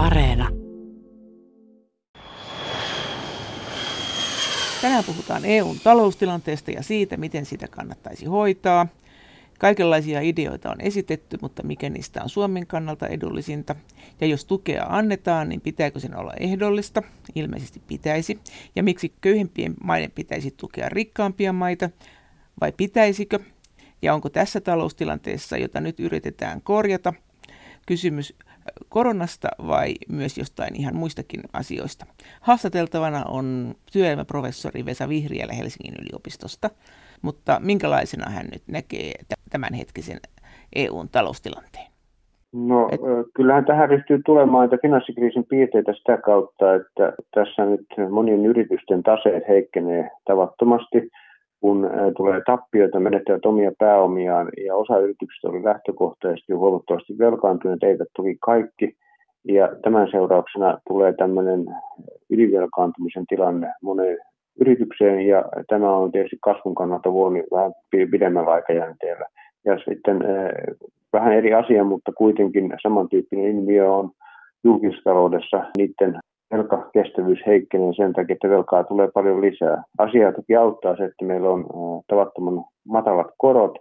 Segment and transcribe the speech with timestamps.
[0.00, 0.48] Areena.
[4.80, 8.86] Tänään puhutaan EUn taloustilanteesta ja siitä, miten sitä kannattaisi hoitaa.
[9.58, 13.76] Kaikenlaisia ideoita on esitetty, mutta mikä niistä on Suomen kannalta edullisinta.
[14.20, 17.02] Ja jos tukea annetaan, niin pitääkö sen olla ehdollista?
[17.34, 18.38] Ilmeisesti pitäisi.
[18.76, 21.90] Ja miksi köyhempien maiden pitäisi tukea rikkaampia maita?
[22.60, 23.38] Vai pitäisikö?
[24.02, 27.14] Ja onko tässä taloustilanteessa, jota nyt yritetään korjata,
[27.86, 28.34] kysymys
[28.88, 32.06] koronasta vai myös jostain ihan muistakin asioista.
[32.40, 36.70] Haastateltavana on työelämäprofessori Vesa Vihriälä Helsingin yliopistosta,
[37.22, 39.12] mutta minkälaisena hän nyt näkee
[39.50, 40.18] tämänhetkisen
[40.76, 41.86] EUn taloustilanteen?
[42.52, 43.00] No Et...
[43.34, 49.48] kyllähän tähän ryhtyy tulemaan että finanssikriisin piirteitä sitä kautta, että tässä nyt monien yritysten taseet
[49.48, 51.10] heikkenee tavattomasti
[51.60, 58.36] kun tulee tappioita, menettävät omia pääomiaan ja osa yrityksistä oli lähtökohtaisesti huomattavasti velkaantuneet, eivät toki
[58.40, 58.96] kaikki.
[59.48, 61.64] Ja tämän seurauksena tulee tämmöinen
[62.30, 64.18] ylivelkaantumisen tilanne moneen
[64.60, 69.26] yritykseen ja tämä on tietysti kasvun kannalta huomioon vähän pidemmällä aikajänteellä.
[69.64, 70.18] Ja sitten
[71.12, 74.10] vähän eri asia, mutta kuitenkin samantyyppinen ilmiö on
[74.64, 76.18] julkistaloudessa niiden
[76.52, 79.82] velkakestävyys heikkenee sen takia, että velkaa tulee paljon lisää.
[79.98, 81.66] Asiaa toki auttaa se, että meillä on
[82.06, 83.78] tavattoman matalat korot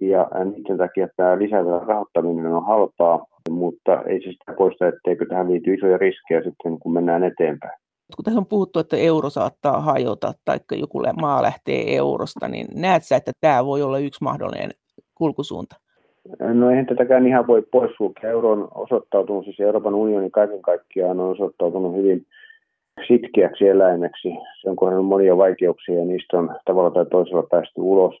[0.00, 5.50] ja niiden takia tämä lisävelan rahoittaminen on halpaa, mutta ei se sitä poista, etteikö tähän
[5.50, 7.78] liity isoja riskejä sitten, kun mennään eteenpäin.
[8.16, 13.04] Kun tässä on puhuttu, että euro saattaa hajota tai joku maa lähtee eurosta, niin näet
[13.04, 14.70] sä, että tämä voi olla yksi mahdollinen
[15.14, 15.76] kulkusuunta?
[16.38, 18.30] No eihän tätäkään ihan voi poissulkea.
[18.30, 22.26] Euro on osoittautunut, siis Euroopan unioni kaiken kaikkiaan on osoittautunut hyvin
[23.08, 24.28] sitkeäksi eläimeksi.
[24.62, 28.14] Se on kohdannut monia vaikeuksia ja niistä on tavalla tai toisella päästy ulos.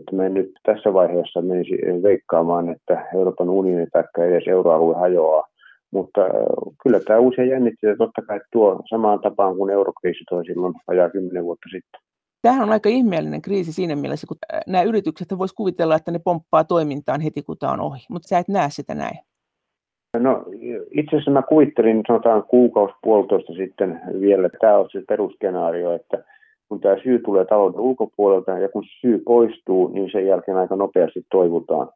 [0.00, 5.48] Että me nyt tässä vaiheessa menisi veikkaamaan, että Euroopan unioni tai edes euroalue hajoaa.
[5.90, 6.20] Mutta
[6.82, 11.44] kyllä tämä uusia jännitteitä totta kai tuo samaan tapaan kuin eurokriisi toi silloin ajaa kymmenen
[11.44, 12.00] vuotta sitten.
[12.42, 14.36] Tämähän on aika ihmeellinen kriisi siinä mielessä, kun
[14.66, 18.38] nämä yritykset voisi kuvitella, että ne pomppaa toimintaan heti, kun tämä on ohi, mutta sä
[18.38, 19.18] et näe sitä näin.
[20.18, 20.44] No
[20.90, 26.24] itse asiassa mä kuvittelin sanotaan kuukausi puolitoista sitten vielä, että tämä on se perusskenaario, että
[26.68, 31.26] kun tämä syy tulee talouden ulkopuolelta ja kun syy poistuu, niin sen jälkeen aika nopeasti
[31.30, 31.88] toivutaan.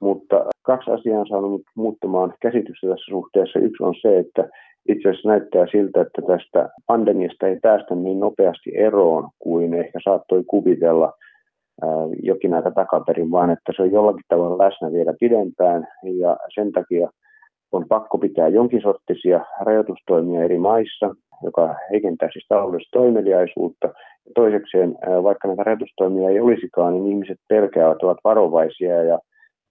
[0.00, 3.58] Mutta kaksi asiaa on saanut muuttamaan käsitystä tässä suhteessa.
[3.58, 4.48] Yksi on se, että
[4.88, 10.44] itse asiassa näyttää siltä, että tästä pandemiasta ei päästä niin nopeasti eroon kuin ehkä saattoi
[10.46, 11.12] kuvitella
[12.22, 15.88] jokin aika takaperin, vaan että se on jollakin tavalla läsnä vielä pidempään
[16.20, 17.08] ja sen takia
[17.72, 23.88] on pakko pitää jonkin sorttisia rajoitustoimia eri maissa, joka heikentää siis taloudellista toimeliaisuutta.
[24.34, 29.18] Toisekseen, vaikka näitä rajoitustoimia ei olisikaan, niin ihmiset pelkäävät, ovat varovaisia ja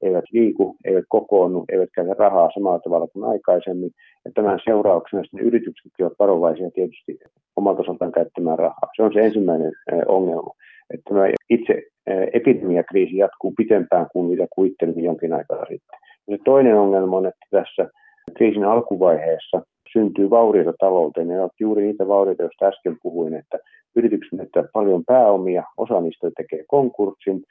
[0.01, 3.91] eivät liiku, eivät kokoonnu, eivät käytä rahaa samalla tavalla kuin aikaisemmin.
[4.25, 7.19] Ja tämän seurauksena sitten yritykset ovat varovaisia tietysti
[7.55, 8.89] omalta osaltaan käyttämään rahaa.
[8.95, 9.71] Se on se ensimmäinen
[10.07, 10.53] ongelma.
[10.93, 11.83] Että tämä itse
[12.33, 15.99] epidemiakriisi jatkuu pitempään kuin mitä kuvittelimme jonkin aikaa sitten.
[16.29, 17.89] Se toinen ongelma on, että tässä
[18.37, 19.61] kriisin alkuvaiheessa
[19.93, 21.27] syntyy vaurioita talouteen.
[21.27, 23.57] Ne ovat juuri niitä vaurioita, joista äsken puhuin, että
[23.95, 27.43] yritykset menettävät paljon pääomia, osa niistä tekee konkurssin,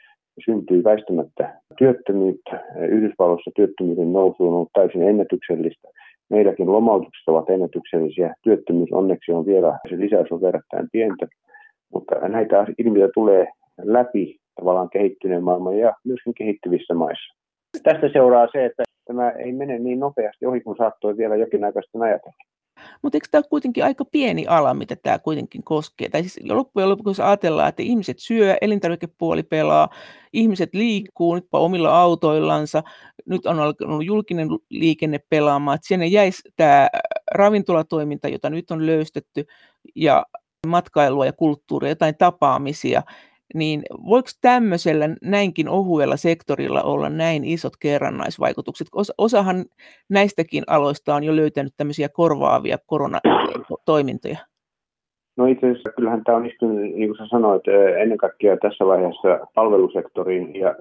[0.45, 2.65] syntyy väistämättä työttömyyttä.
[2.89, 5.89] Yhdysvalloissa työttömyyden nousu on ollut täysin ennätyksellistä.
[6.31, 8.35] Meilläkin lomautukset ovat ennätyksellisiä.
[8.43, 11.27] Työttömyys onneksi on vielä, se lisäys on verrattain pientä.
[11.95, 13.47] Mutta näitä ilmiöitä tulee
[13.83, 17.35] läpi tavallaan kehittyneen maailman ja myöskin kehittyvissä maissa.
[17.83, 21.83] Tästä seuraa se, että tämä ei mene niin nopeasti ohi kuin saattoi vielä jokin aika
[21.83, 22.37] sitten ajatella.
[23.03, 26.09] Mutta eikö tämä ole kuitenkin aika pieni ala, mitä tämä kuitenkin koskee?
[26.09, 29.89] Tai siis loppujen lopuksi ajatellaan, että ihmiset syö, elintarvikepuoli pelaa,
[30.33, 32.83] ihmiset liikkuu nyt omilla autoillansa,
[33.27, 36.89] nyt on alkanut julkinen liikenne pelaamaan, että sinne jäisi tämä
[37.35, 39.47] ravintolatoiminta, jota nyt on löystetty,
[39.95, 40.27] ja
[40.67, 43.03] matkailua ja kulttuuria, jotain tapaamisia,
[43.55, 48.89] niin voiko tämmöisellä näinkin ohuella sektorilla olla näin isot kerrannaisvaikutukset?
[49.19, 49.65] Osahan
[50.11, 54.39] näistäkin aloista on jo löytänyt tämmöisiä korvaavia koronatoimintoja.
[55.37, 57.63] No itse asiassa kyllähän tämä on istunut, niin kuin sä sanoit,
[58.03, 60.75] ennen kaikkea tässä vaiheessa palvelusektoriin ja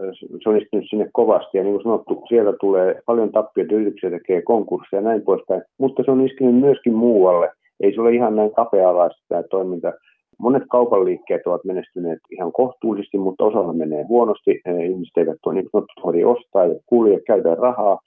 [0.44, 4.42] se on istunut sinne kovasti ja niin kuin sanottu, sieltä tulee paljon tappioita, yrityksiä tekee
[4.42, 7.51] konkursseja ja näin poispäin, mutta se on istunut myöskin muualle.
[7.80, 9.94] Ei se ole ihan näin kapea-alaista tämä toiminta
[10.39, 14.62] Monet kaupan liikkeet ovat menestyneet ihan kohtuullisesti, mutta osalla menee huonosti.
[14.89, 18.00] Ihmiset eivät ole niin sanottu ostaa ja kulje, käytä rahaa.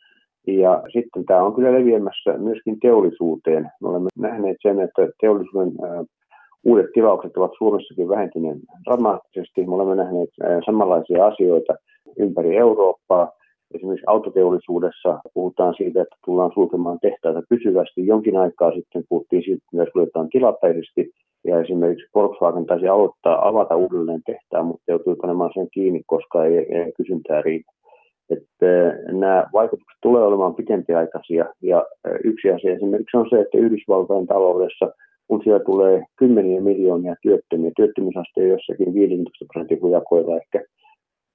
[0.46, 3.70] Ja sitten tämä on kyllä leviämässä myöskin teollisuuteen.
[3.82, 5.72] Me olemme nähneet sen, että teollisuuden
[6.64, 9.66] uudet tilaukset ovat Suomessakin vähentyneet dramaattisesti.
[9.66, 10.30] Me olemme nähneet
[10.66, 11.74] samanlaisia asioita
[12.18, 13.32] ympäri Eurooppaa.
[13.74, 18.06] Esimerkiksi autoteollisuudessa puhutaan siitä, että tullaan sulkemaan tehtaita pysyvästi.
[18.06, 21.10] Jonkin aikaa sitten puhuttiin siitä, että myös suljetaan tilapäisesti.
[21.44, 26.56] Ja esimerkiksi Volkswagen taisi aloittaa avata uudelleen tehtaan, mutta joutui panemaan sen kiinni, koska ei,
[26.56, 27.72] ei kysyntää riitä.
[28.30, 28.66] Että
[29.12, 31.44] nämä vaikutukset tulee olemaan pitempiaikaisia.
[31.62, 31.86] Ja
[32.24, 34.92] yksi asia esimerkiksi on se, että Yhdysvaltojen taloudessa,
[35.28, 40.64] kun siellä tulee kymmeniä miljoonia työttömiä, työttömyysaste on jossakin 15 prosentin hujakoilla ehkä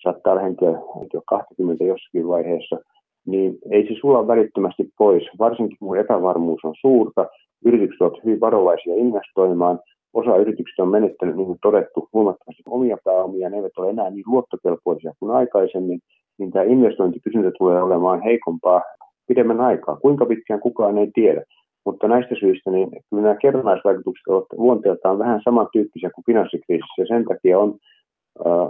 [0.04, 0.70] saattaa lähentyä
[1.14, 2.80] jo 20 jossakin vaiheessa,
[3.26, 7.26] niin ei se sulla välittömästi pois, varsinkin kun epävarmuus on suurta.
[7.66, 9.80] Yritykset ovat hyvin varovaisia investoimaan.
[10.20, 14.24] Osa yrityksistä on menettänyt, niin kuin todettu, huomattavasti omia pääomia, ne eivät ole enää niin
[14.28, 16.00] luottokelpoisia kuin aikaisemmin,
[16.40, 18.82] niin tämä investointikysyntä tulee olemaan heikompaa
[19.28, 19.96] pidemmän aikaa.
[19.96, 21.44] Kuinka pitkään kukaan ei tiedä.
[21.86, 27.02] Mutta näistä syistä niin kyllä nämä kerrannaisvaikutukset ovat luonteeltaan vähän samantyyppisiä kuin finanssikriisissä.
[27.02, 27.78] Ja sen takia on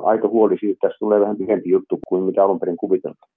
[0.03, 3.36] aika huoli siitä, että tässä tulee vähän pidempi juttu kuin mitä alun perin kuviteltiin.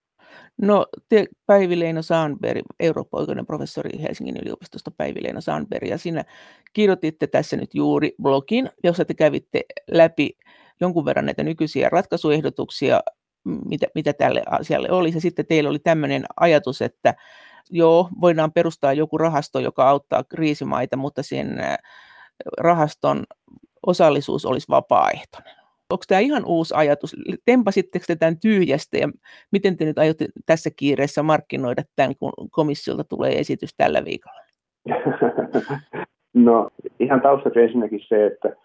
[0.62, 6.24] No te Päivi Leino Sandberg, Eurooppa-oikeuden professori Helsingin yliopistosta Päivi Leino Sandberg, ja sinä
[6.72, 9.60] kirjoititte tässä nyt juuri blogin, jossa te kävitte
[9.90, 10.38] läpi
[10.80, 13.00] jonkun verran näitä nykyisiä ratkaisuehdotuksia,
[13.44, 15.16] mitä, mitä tälle asialle olisi.
[15.16, 17.14] Ja sitten teillä oli tämmöinen ajatus, että
[17.70, 21.58] joo, voidaan perustaa joku rahasto, joka auttaa kriisimaita, mutta sen
[22.58, 23.24] rahaston
[23.86, 25.59] osallisuus olisi vapaaehtoinen.
[25.90, 27.16] Onko tämä ihan uusi ajatus?
[27.44, 29.08] Tempasitteko te tämän tyhjästä ja
[29.52, 34.40] miten te nyt aiotte tässä kiireessä markkinoida tämän, kun komissiolta tulee esitys tällä viikolla?
[36.34, 36.70] No
[37.00, 38.56] ihan taustaksi ensinnäkin se, että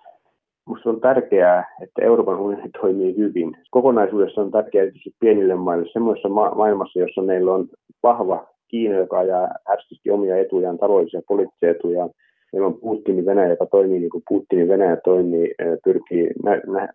[0.68, 3.58] Minusta on tärkeää, että Euroopan unioni toimii hyvin.
[3.72, 7.68] Kokonaisuudessa on tärkeää erityisesti pienille maille semmoisessa ma- maailmassa, jossa meillä on
[8.04, 12.10] vahva Kiina, joka ajaa härskisti omia etujaan, taloudellisia poliittisia etujaan.
[12.54, 15.54] Meillä on Putinin Venäjä, joka toimii niin kuin Putinin Venäjä toimii,
[15.84, 16.94] pyrkii nä- nä-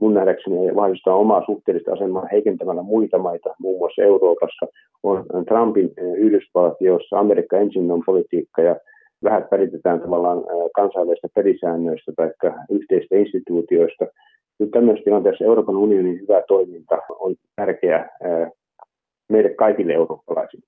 [0.00, 4.66] mun nähdäkseni vahvistaa omaa suhteellista asemaa heikentämällä muita maita, muun muassa Euroopassa.
[5.02, 8.76] On Trumpin Yhdysvallat, jossa Amerikka ensin on politiikka ja
[9.24, 10.44] vähän välitetään tavallaan
[10.74, 12.30] kansainvälistä pelisäännöistä tai
[12.70, 14.06] yhteistä instituutioista.
[14.58, 18.18] Nyt tämmöisessä tilanteessa Euroopan unionin hyvä toiminta on tärkeää
[19.28, 20.66] meille kaikille eurooppalaisille.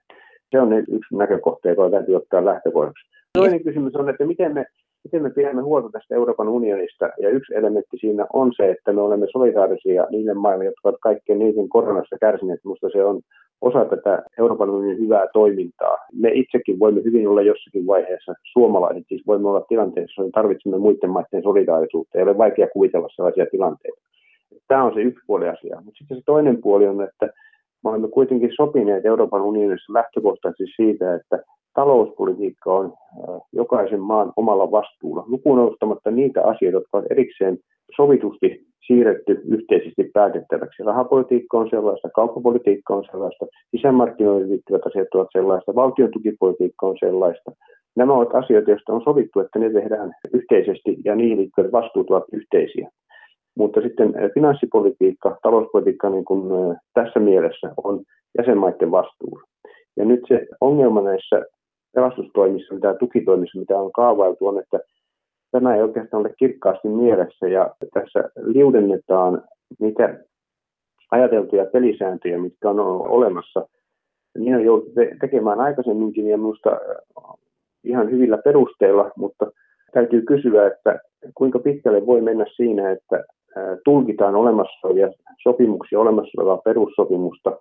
[0.50, 3.17] Se on yksi näkökohta, joka täytyy ottaa lähtökohdaksi.
[3.32, 4.64] Toinen kysymys on, että miten me
[5.04, 7.10] miten me pidämme huolta tästä Euroopan unionista.
[7.20, 11.38] Ja yksi elementti siinä on se, että me olemme solidaarisia niille maille, jotka ovat kaikkein
[11.38, 12.60] niiden koronasta kärsineet.
[12.64, 13.20] Minusta se on
[13.60, 15.96] osa tätä Euroopan unionin hyvää toimintaa.
[16.12, 21.10] Me itsekin voimme hyvin olla jossakin vaiheessa suomalaiset, siis voimme olla tilanteessa, jossa tarvitsemme muiden
[21.10, 22.18] maiden solidaarisuutta.
[22.18, 24.00] Ei ole vaikea kuvitella sellaisia tilanteita.
[24.68, 25.80] Tämä on se yksi puoli asia.
[25.84, 27.26] Mutta sitten se toinen puoli on, että
[27.84, 31.38] me olemme kuitenkin sopineet Euroopan unionissa lähtökohtaisesti siitä, että
[31.78, 32.92] talouspolitiikka on
[33.52, 37.58] jokaisen maan omalla vastuulla, lukuun ottamatta niitä asioita, jotka on erikseen
[37.96, 40.82] sovitusti siirretty yhteisesti päätettäväksi.
[40.82, 47.50] Rahapolitiikka on sellaista, kauppapolitiikka on sellaista, sisämarkkinoihin liittyvät asiat ovat sellaista, valtion tukipolitiikka on sellaista.
[47.96, 52.24] Nämä ovat asioita, joista on sovittu, että ne tehdään yhteisesti ja niihin liittyvät vastuut ovat
[52.32, 52.90] yhteisiä.
[53.56, 56.42] Mutta sitten finanssipolitiikka, talouspolitiikka niin kuin
[56.94, 58.00] tässä mielessä on
[58.38, 59.42] jäsenmaiden vastuulla.
[59.96, 61.44] Ja nyt se ongelma näissä
[61.94, 64.80] pelastustoimissa, mitä tukitoimissa, mitä on kaavailtu, on, että
[65.50, 69.42] tämä ei oikeastaan ole kirkkaasti mielessä ja tässä liudennetaan
[69.80, 70.18] niitä
[71.10, 73.68] ajateltuja pelisääntöjä, mitkä on olemassa.
[74.38, 77.34] Niin on jouduttu tekemään aikaisemminkin ja minusta äh,
[77.84, 79.52] ihan hyvillä perusteilla, mutta
[79.92, 81.00] täytyy kysyä, että
[81.34, 85.08] kuinka pitkälle voi mennä siinä, että äh, tulkitaan olemassa olevia
[85.42, 87.58] sopimuksia, olemassa olevaa perussopimusta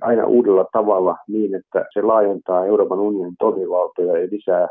[0.00, 4.68] aina uudella tavalla niin, että se laajentaa Euroopan unionin toimivaltoja ja lisää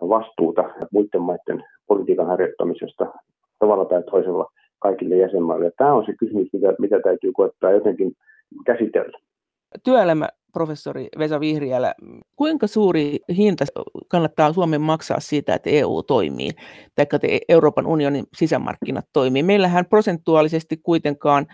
[0.00, 3.06] vastuuta muiden maiden politiikan harjoittamisesta
[3.58, 4.46] tavalla tai toisella
[4.78, 5.64] kaikille jäsenmaille.
[5.64, 8.12] Ja tämä on se kysymys, mitä, mitä täytyy koettaa jotenkin
[8.66, 9.18] käsitellä.
[9.84, 11.94] Työelämäprofessori Vesa Vihriälä,
[12.36, 13.64] kuinka suuri hinta
[14.08, 16.50] kannattaa Suomen maksaa siitä, että EU toimii,
[16.94, 17.18] tai että
[17.48, 19.42] Euroopan unionin sisämarkkinat toimii?
[19.42, 21.46] Meillähän prosentuaalisesti kuitenkaan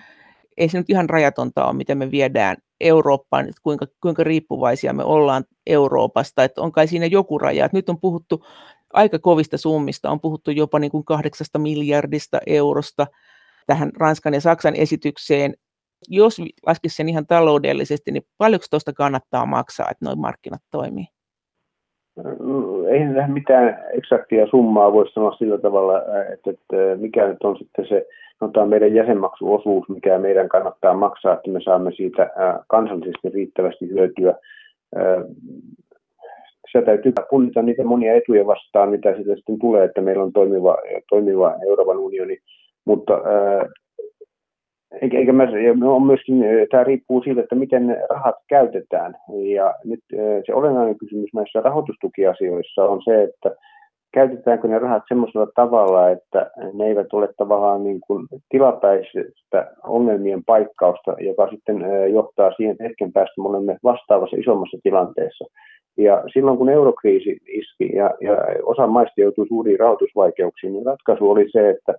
[0.59, 5.05] ei se nyt ihan rajatonta ole, miten me viedään Eurooppaan, että kuinka, kuinka riippuvaisia me
[5.05, 7.65] ollaan Euroopasta, että on kai siinä joku raja.
[7.65, 8.45] Että nyt on puhuttu
[8.93, 13.07] aika kovista summista, on puhuttu jopa niin kuin kahdeksasta miljardista eurosta
[13.67, 15.55] tähän Ranskan ja Saksan esitykseen.
[16.09, 21.07] Jos laskisi sen ihan taloudellisesti, niin paljonko tuosta kannattaa maksaa, että noin markkinat toimii?
[23.15, 26.51] Tähän mitään eksaktia summaa voi sanoa sillä tavalla, että
[26.97, 28.07] mikä nyt on sitten se
[28.39, 32.31] sanotaan meidän jäsenmaksuosuus, mikä meidän kannattaa maksaa, että me saamme siitä
[32.69, 34.35] kansallisesti riittävästi hyötyä.
[36.73, 40.77] Se täytyy punnita niitä monia etuja vastaan, mitä siitä sitten tulee, että meillä on toimiva,
[41.09, 42.39] toimiva Euroopan unioni,
[42.85, 43.21] mutta
[45.03, 45.49] eikä mä,
[45.85, 49.17] on myöskin, tämä riippuu siitä, että miten ne rahat käytetään.
[49.55, 50.01] Ja nyt
[50.47, 53.57] se olennainen kysymys näissä rahoitustukiasioissa on se, että
[54.17, 61.17] käytetäänkö ne rahat semmoisella tavalla, että ne eivät ole tavallaan niin kuin tilapäisestä ongelmien paikkausta,
[61.21, 61.77] joka sitten
[62.13, 65.45] johtaa siihen, että hetken päästä me olemme vastaavassa isommassa tilanteessa.
[65.97, 71.47] Ja silloin kun eurokriisi iski ja, ja osa maista joutui suuriin rahoitusvaikeuksiin, niin ratkaisu oli
[71.53, 71.95] se, että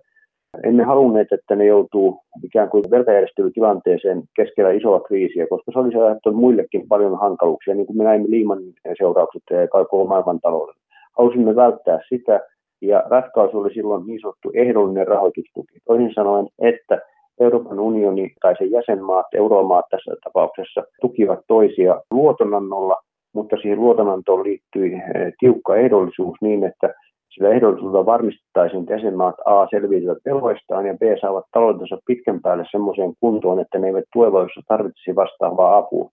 [0.64, 6.40] emme halunneet, että ne joutuu ikään kuin velkajärjestelytilanteeseen keskellä isoa kriisiä, koska se olisi aiheuttanut
[6.40, 8.58] muillekin paljon hankaluuksia, niin kuin me näimme liiman
[8.98, 10.74] seuraukset koko maailmantalouden.
[11.18, 12.40] Halusimme välttää sitä,
[12.82, 15.78] ja ratkaisu oli silloin niin sanottu ehdollinen rahoitustuki.
[15.86, 17.00] Toisin sanoen, että
[17.40, 22.96] Euroopan unioni tai sen jäsenmaat, euromaat tässä tapauksessa, tukivat toisia luotonannolla,
[23.34, 26.94] mutta siihen luotonantoon liittyi eh, tiukka ehdollisuus niin, että
[27.34, 33.12] sillä ehdollisuudella varmistettaisiin, että jäsenmaat A selviytyvät veloistaan ja B saavat taloutensa pitkän päälle semmoiseen
[33.20, 36.10] kuntoon, että ne eivät tulevaisuudessa tarvitsisi vastaavaa apua.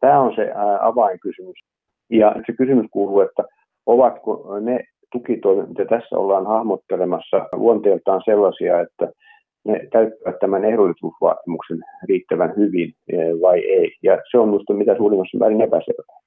[0.00, 1.56] Tämä on se avainkysymys.
[2.10, 3.42] Ja se kysymys kuuluu, että
[3.86, 4.80] ovatko ne
[5.12, 9.12] tukitoimet, mitä tässä ollaan hahmottelemassa, luonteeltaan sellaisia, että
[9.64, 11.78] ne täyttävät tämän ehdollisuusvaatimuksen
[12.08, 12.92] riittävän hyvin
[13.42, 13.92] vai ei.
[14.02, 16.26] Ja se on minusta mitä suurimmassa määrin epäselvää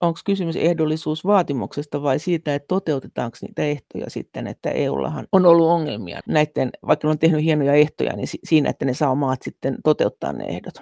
[0.00, 6.18] onko kysymys ehdollisuusvaatimuksesta vai siitä, että toteutetaanko niitä ehtoja sitten, että EUllahan on ollut ongelmia
[6.28, 10.32] näiden, vaikka ne on tehnyt hienoja ehtoja, niin siinä, että ne saa maat sitten toteuttaa
[10.32, 10.74] ne ehdot?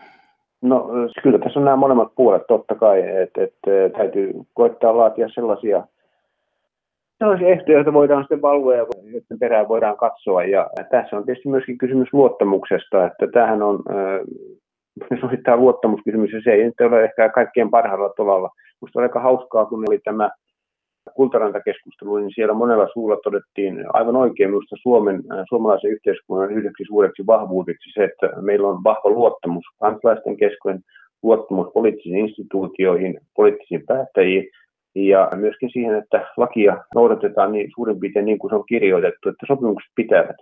[0.62, 0.88] No
[1.22, 5.86] kyllä tässä on nämä molemmat puolet totta kai, että, että täytyy koittaa laatia sellaisia
[7.24, 10.44] sellaisia ehtoja, joita voidaan sitten valvoa ja joiden perään voidaan katsoa.
[10.44, 16.50] Ja tässä on tietysti myöskin kysymys luottamuksesta, että tämähän on äh, osittain luottamuskysymys ja se
[16.50, 18.50] ei nyt ole ehkä kaikkien parhaalla tavalla
[18.84, 20.30] Minusta oli aika hauskaa, kun oli tämä
[21.14, 27.90] kultarantakeskustelu, niin siellä monella suulla todettiin aivan oikein minusta Suomen, suomalaisen yhteiskunnan yhdeksi suureksi vahvuudeksi
[27.94, 30.80] se, että meillä on vahva luottamus kansalaisten kesken,
[31.22, 34.44] luottamus poliittisiin instituutioihin, poliittisiin päättäjiin
[34.94, 39.46] ja myöskin siihen, että lakia noudatetaan niin suurin piirtein niin kuin se on kirjoitettu, että
[39.46, 40.36] sopimukset pitävät.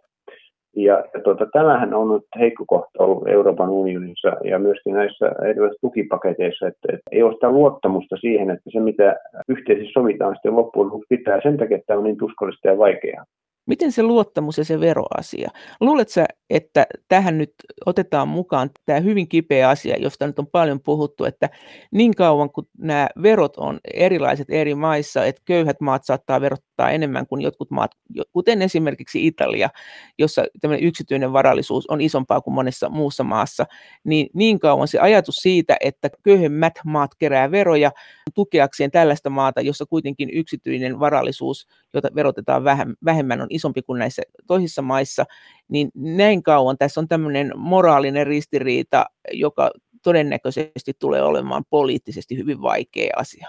[0.76, 5.80] Ja, ja tuota, tämähän on nyt heikko kohta ollut Euroopan unionissa ja myöskin näissä erilaisissa
[5.80, 9.16] tukipaketeissa, että, että ei ole sitä luottamusta siihen, että se mitä
[9.48, 11.40] yhteisesti sovitaan sitten lopuksi pitää.
[11.42, 13.24] Sen takia että tämä on niin tuskallista ja vaikeaa.
[13.66, 15.50] Miten se luottamus ja se veroasia?
[15.80, 16.20] Luuletko
[16.52, 17.52] että tähän nyt
[17.86, 21.50] otetaan mukaan tämä hyvin kipeä asia, josta nyt on paljon puhuttu, että
[21.90, 27.26] niin kauan kuin nämä verot on erilaiset eri maissa, että köyhät maat saattaa verottaa enemmän
[27.26, 27.90] kuin jotkut maat,
[28.32, 29.70] kuten esimerkiksi Italia,
[30.18, 33.66] jossa tämmöinen yksityinen varallisuus on isompaa kuin monessa muussa maassa,
[34.04, 37.92] niin niin kauan se ajatus siitä, että köyhemmät maat kerää veroja
[38.34, 42.64] tukeakseen tällaista maata, jossa kuitenkin yksityinen varallisuus, jota verotetaan
[43.04, 45.24] vähemmän, on isompi kuin näissä toisissa maissa,
[45.68, 49.70] niin näin kauan tässä on tämmöinen moraalinen ristiriita, joka
[50.04, 53.48] todennäköisesti tulee olemaan poliittisesti hyvin vaikea asia.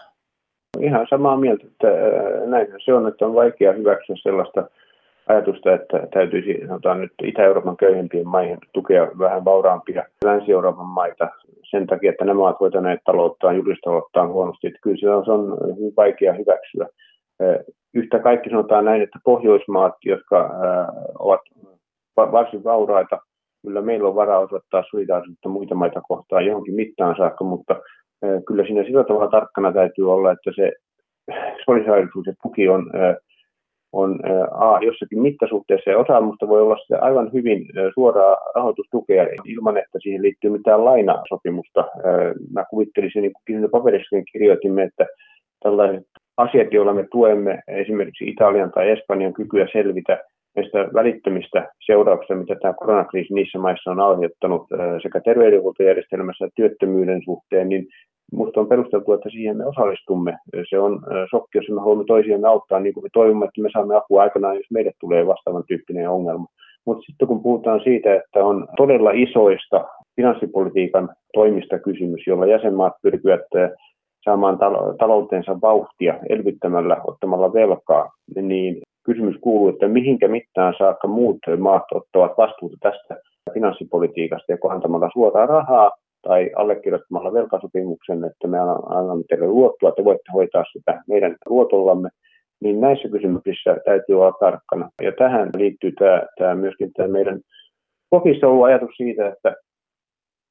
[0.80, 1.88] Ihan samaa mieltä, että
[2.46, 4.70] näin se on, että on vaikea hyväksyä sellaista
[5.28, 11.30] ajatusta, että täytyisi sanotaan nyt Itä-Euroopan köyhempien maihin tukea vähän vauraampia Länsi-Euroopan maita
[11.72, 14.68] sen takia, että nämä ovat hoitaneet talouttaan, julkistalouttaan huonosti.
[14.68, 16.88] Että kyllä se on hyvin vaikea hyväksyä.
[17.94, 20.50] Yhtä kaikki sanotaan näin, että Pohjoismaat, jotka
[21.20, 21.42] ovat
[22.32, 23.20] varsin vauraita.
[23.62, 27.82] Kyllä meillä on varaa osoittaa solidaarisuutta muita maita kohtaan johonkin mittaan saakka, mutta
[28.48, 30.72] kyllä siinä sillä tavalla tarkkana täytyy olla, että se
[31.66, 32.92] solidaarisuus ja tuki on,
[33.94, 34.20] on
[34.52, 40.00] A, jossakin mittasuhteessa ja osa mutta voi olla se aivan hyvin suoraa rahoitustukea ilman, että
[40.02, 41.86] siihen liittyy mitään lainasopimusta.
[42.54, 45.06] Mä kuvittelisin, niin kuin paperissakin kirjoitimme, että
[45.64, 46.08] tällaiset
[46.38, 50.24] asiat, joilla me tuemme esimerkiksi Italian tai Espanjan kykyä selvitä
[50.56, 54.68] näistä välittömistä seurauksista, mitä tämä koronakriisi niissä maissa on aiheuttanut
[55.02, 57.88] sekä terveydenhuoltojärjestelmässä että työttömyyden suhteen, niin
[58.32, 60.38] minusta on perusteltu, että siihen me osallistumme.
[60.70, 61.00] Se on
[61.30, 64.56] shokki, jos me haluamme toisiamme auttaa, niin kuin me toivomme, että me saamme apua aikanaan,
[64.56, 66.46] jos meille tulee vastaavan tyyppinen ongelma.
[66.86, 69.86] Mutta sitten kun puhutaan siitä, että on todella isoista
[70.16, 73.42] finanssipolitiikan toimista kysymys, jolla jäsenmaat pyrkivät
[74.24, 74.58] saamaan
[75.00, 78.12] taloutensa vauhtia elvyttämällä, ottamalla velkaa,
[78.42, 83.16] niin kysymys kuuluu, että mihinkä mittaan saakka muut maat ottavat vastuuta tästä
[83.54, 90.32] finanssipolitiikasta, joko antamalla suoraa rahaa tai allekirjoittamalla velkasopimuksen, että me annamme teille luottoa, että voitte
[90.34, 92.10] hoitaa sitä meidän luotollamme,
[92.62, 94.90] niin näissä kysymyksissä täytyy olla tarkkana.
[95.02, 97.40] Ja tähän liittyy tämä, tämä myöskin tämä meidän
[98.10, 99.56] kokissa ollut ajatus siitä, että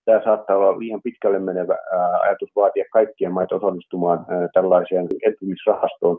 [0.05, 1.77] tämä saattaa olla liian pitkälle menevä
[2.23, 6.19] ajatus vaatia kaikkien maita osallistumaan tällaiseen elpymisrahastoon,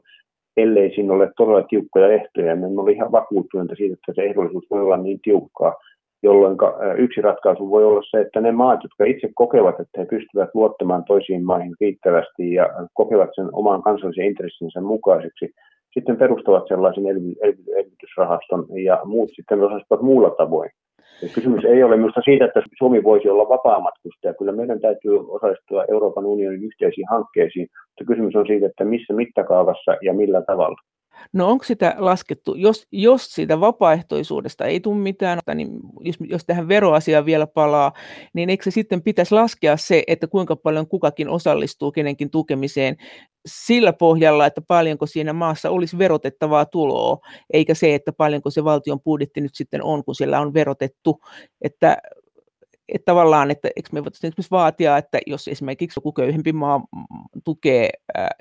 [0.58, 2.56] ellei siinä ole todella tiukkoja ehtoja.
[2.56, 5.76] Me olemme ihan vakuuttuneita siitä, että se ehdollisuus voi olla niin tiukkaa,
[6.24, 6.58] jolloin
[6.98, 11.04] yksi ratkaisu voi olla se, että ne maat, jotka itse kokevat, että he pystyvät luottamaan
[11.04, 15.50] toisiin maihin riittävästi ja kokevat sen oman kansallisen intressinsä mukaiseksi,
[15.94, 17.04] sitten perustavat sellaisen
[17.78, 20.70] elvytysrahaston ja muut sitten osallistuvat muulla tavoin.
[21.24, 24.34] Ja kysymys ei ole minusta siitä, että Suomi voisi olla vapaamatkustaja.
[24.34, 29.92] Kyllä meidän täytyy osallistua Euroopan unionin yhteisiin hankkeisiin, mutta kysymys on siitä, että missä mittakaavassa
[30.02, 30.78] ja millä tavalla.
[31.34, 36.68] No onko sitä laskettu, jos, jos siitä vapaaehtoisuudesta ei tule mitään, niin jos, jos tähän
[36.68, 37.92] veroasiaan vielä palaa,
[38.34, 42.98] niin eikö se sitten pitäisi laskea se, että kuinka paljon kukakin osallistuu kenenkin tukemiseen
[43.46, 47.18] sillä pohjalla, että paljonko siinä maassa olisi verotettavaa tuloa,
[47.54, 51.22] eikä se, että paljonko se valtion budjetti nyt sitten on, kun siellä on verotettu,
[51.62, 51.98] että
[52.90, 56.82] että tavallaan, että eikö me voitaisiin esimerkiksi vaatia, että jos esimerkiksi joku köyhempi maa
[57.44, 57.90] tukee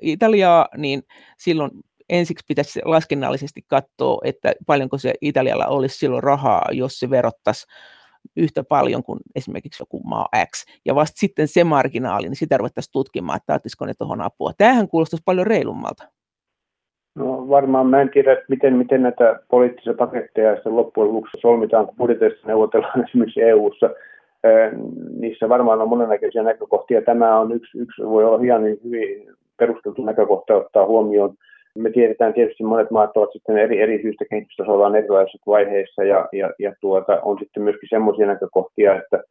[0.02, 1.02] Italiaa, niin
[1.38, 1.70] silloin
[2.08, 7.66] ensiksi pitäisi laskennallisesti katsoa, että paljonko se Italialla olisi silloin rahaa, jos se verottaisi
[8.36, 10.64] yhtä paljon kuin esimerkiksi joku maa X.
[10.84, 14.52] Ja vasta sitten se marginaali, niin sitä ruvettaisiin tutkimaan, että olisiko ne tuohon apua.
[14.58, 16.04] Tämähän kuulostaisi paljon reilummalta.
[17.14, 21.86] No varmaan mä en tiedä, että miten, miten näitä poliittisia paketteja sitten loppujen lopuksi solmitaan,
[21.86, 23.90] kun budjeteista neuvotellaan esimerkiksi EU-ssa.
[25.18, 27.02] Niissä varmaan on monennäköisiä näkökohtia.
[27.02, 31.34] Tämä on yksi, yksi voi olla ihan hyvin perusteltu näkökohta ottaa huomioon
[31.78, 36.50] me tiedetään tietysti monet maat ovat sitten eri, eri syistä kehitystasollaan erilaisissa vaiheissa ja, ja,
[36.58, 39.22] ja tuota, on sitten myöskin semmoisia näkökohtia, että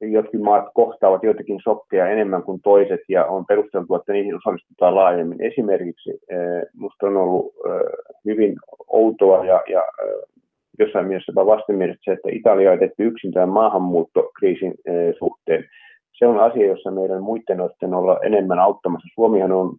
[0.00, 5.42] jotkin maat kohtaavat joitakin sokkeja enemmän kuin toiset ja on perusteltu, että niihin osallistutaan laajemmin.
[5.42, 8.56] Esimerkiksi eh, minusta on ollut eh, hyvin
[8.88, 10.44] outoa ja, ja eh,
[10.78, 14.74] jossain mielessä jopa vastenmielistä se, että Italia on tehty yksin tämän maahanmuuttokriisin
[15.18, 15.64] suhteen.
[16.18, 17.60] Se on asia, jossa meidän muiden
[17.94, 19.08] olla enemmän auttamassa.
[19.14, 19.76] Suomihan on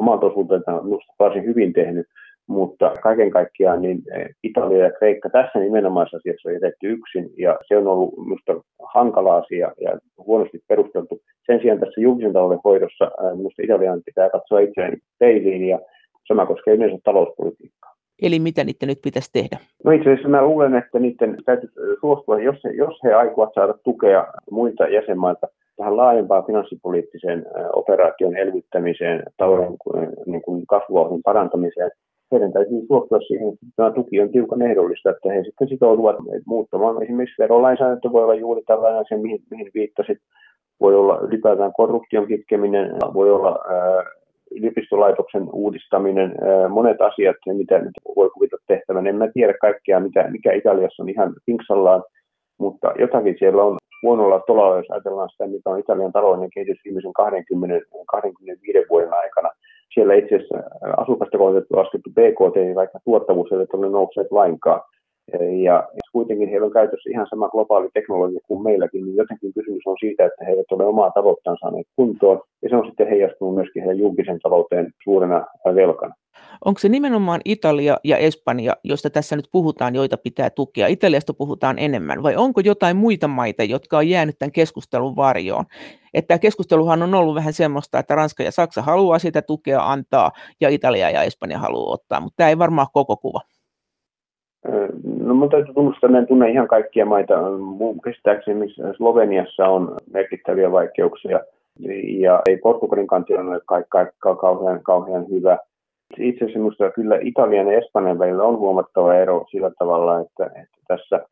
[0.00, 2.06] omalta osuutensa minusta varsin hyvin tehnyt,
[2.46, 7.58] mutta kaiken kaikkiaan niin eh, Italia ja Kreikka tässä nimenomaisessa asiassa on jätetty yksin ja
[7.68, 8.52] se on ollut minusta
[8.94, 11.20] hankala asia ja huonosti perusteltu.
[11.46, 15.78] Sen sijaan tässä julkisen talouden hoidossa eh, minusta Italian pitää katsoa itseään peiliin ja
[16.28, 17.90] sama koskee yleensä talouspolitiikkaa.
[18.22, 19.56] Eli mitä niiden nyt pitäisi tehdä?
[19.84, 24.26] No itse asiassa mä luulen, että niiden täytyy suostua, jos, jos he aikovat saada tukea
[24.50, 25.46] muilta jäsenmailta
[25.80, 29.76] tähän laajempaan finanssipoliittiseen operaation elvyttämiseen, talouden
[30.26, 31.90] niin kuin kasvuvauhdin parantamiseen,
[32.32, 36.16] heidän täytyy suostua siihen, että tämä tuki on tiukan ehdollista, että he sitten sitoutuvat
[36.46, 37.02] muuttamaan.
[37.02, 40.18] Esimerkiksi verolainsäädäntö voi olla juuri tällainen asia, mihin, mihin viittasit.
[40.80, 44.04] Voi olla ylipäätään korruption kitkeminen, voi olla ää,
[44.50, 46.34] yliopistolaitoksen uudistaminen,
[46.68, 49.06] monet asiat, mitä nyt voi kuvitella tehtävän.
[49.06, 52.02] En mä tiedä kaikkea, mitä, mikä Italiassa on ihan pinksallaan,
[52.58, 57.12] mutta jotakin siellä on huonolla tolalla, jos ajatellaan sitä, mikä on Italian talouden kehitys viimeisen
[57.12, 59.50] 20, 25 vuoden aikana.
[59.94, 60.58] Siellä itse asiassa
[60.96, 64.80] asukasta kohdattu laskettu BKT, vaikka tuottavuus ei ole nousseet lainkaan.
[65.62, 69.96] Ja kuitenkin heillä on käytössä ihan sama globaali teknologia kuin meilläkin, niin jotenkin kysymys on
[70.00, 73.82] siitä, että he eivät ole omaa tavoittaan saaneet kuntoon, ja se on sitten heijastunut myöskin
[73.82, 76.14] heidän julkisen talouteen suurena velkana.
[76.64, 80.86] Onko se nimenomaan Italia ja Espanja, joista tässä nyt puhutaan, joita pitää tukea?
[80.86, 85.64] Italiasta puhutaan enemmän, vai onko jotain muita maita, jotka on jäänyt tämän keskustelun varjoon?
[86.14, 90.30] Että tämä keskusteluhan on ollut vähän semmoista, että Ranska ja Saksa haluaa sitä tukea antaa,
[90.60, 93.40] ja Italia ja Espanja haluaa ottaa, mutta tämä ei varmaan koko kuva.
[95.20, 97.50] No mun täytyy tunnustaa, että en tunne ihan kaikkia maita.
[97.58, 101.40] Mun käsittääkseni Sloveniassa on merkittäviä vaikeuksia
[102.20, 103.60] ja ei Portugalin kantti ole
[104.40, 105.58] kauhean, kauhean hyvä.
[106.18, 110.78] Itse asiassa minusta kyllä Italian ja Espanjan välillä on huomattava ero sillä tavalla, että, että
[110.88, 111.26] tässä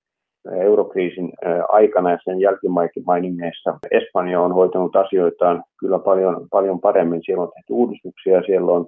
[0.53, 1.33] eurokriisin
[1.69, 7.21] aikana ja sen jälkimainingeissa Espanja on hoitanut asioitaan kyllä paljon, paljon paremmin.
[7.25, 8.87] Siellä on tehty uudistuksia, siellä on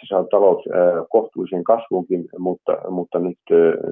[0.00, 0.64] se saa talous
[1.10, 3.38] kohtuullisen kasvunkin, mutta, mutta nyt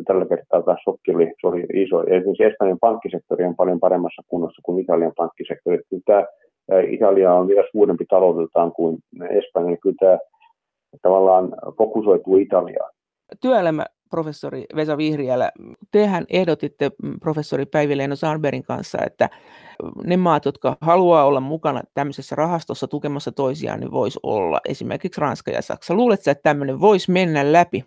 [0.07, 2.03] tällä kertaa taas shokki oli, se oli iso.
[2.03, 5.81] Esimerkiksi Espanjan pankkisektori on paljon paremmassa kunnossa kuin Italian pankkisektori.
[5.91, 6.25] Kyllä tämä
[6.89, 8.99] Italia on vielä suurempi taloudeltaan kuin
[9.31, 10.19] Espanja, kyllä tämä
[11.03, 12.91] tavallaan fokusoituu Italiaan.
[13.41, 15.53] Työelämä professori Vesa Vihriälä,
[15.91, 19.31] tehän ehdotitte mm, professori Päivi Leino Sandbergin kanssa, että
[20.05, 25.51] ne maat, jotka haluaa olla mukana tämmöisessä rahastossa tukemassa toisiaan, niin voisi olla esimerkiksi Ranska
[25.51, 25.95] ja Saksa.
[25.95, 27.85] Luuletko, että tämmöinen voisi mennä läpi?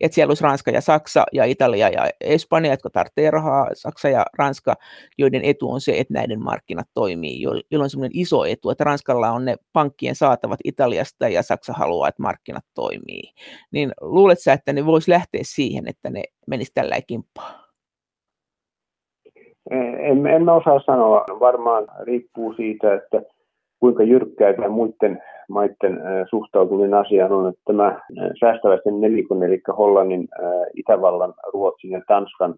[0.00, 4.26] Että siellä olisi Ranska ja Saksa ja Italia ja Espanja, jotka tarvitsee rahaa, Saksa ja
[4.38, 4.74] Ranska,
[5.18, 9.30] joiden etu on se, että näiden markkinat toimii, jolloin on semmoinen iso etu, että Ranskalla
[9.30, 13.32] on ne pankkien saatavat Italiasta ja Saksa haluaa, että markkinat toimii.
[13.72, 17.66] Niin luulet sä, että ne voisi lähteä siihen, että ne menisi tällä kimppaa?
[20.00, 21.24] En, en osaa sanoa.
[21.40, 23.22] Varmaan riippuu siitä, että
[23.80, 28.00] kuinka jyrkkää tämä muiden maiden suhtautuminen asiaan on, että tämä
[28.40, 30.28] säästäväisten nelikon, eli Hollannin,
[30.74, 32.54] Itävallan, Ruotsin ja Tanskan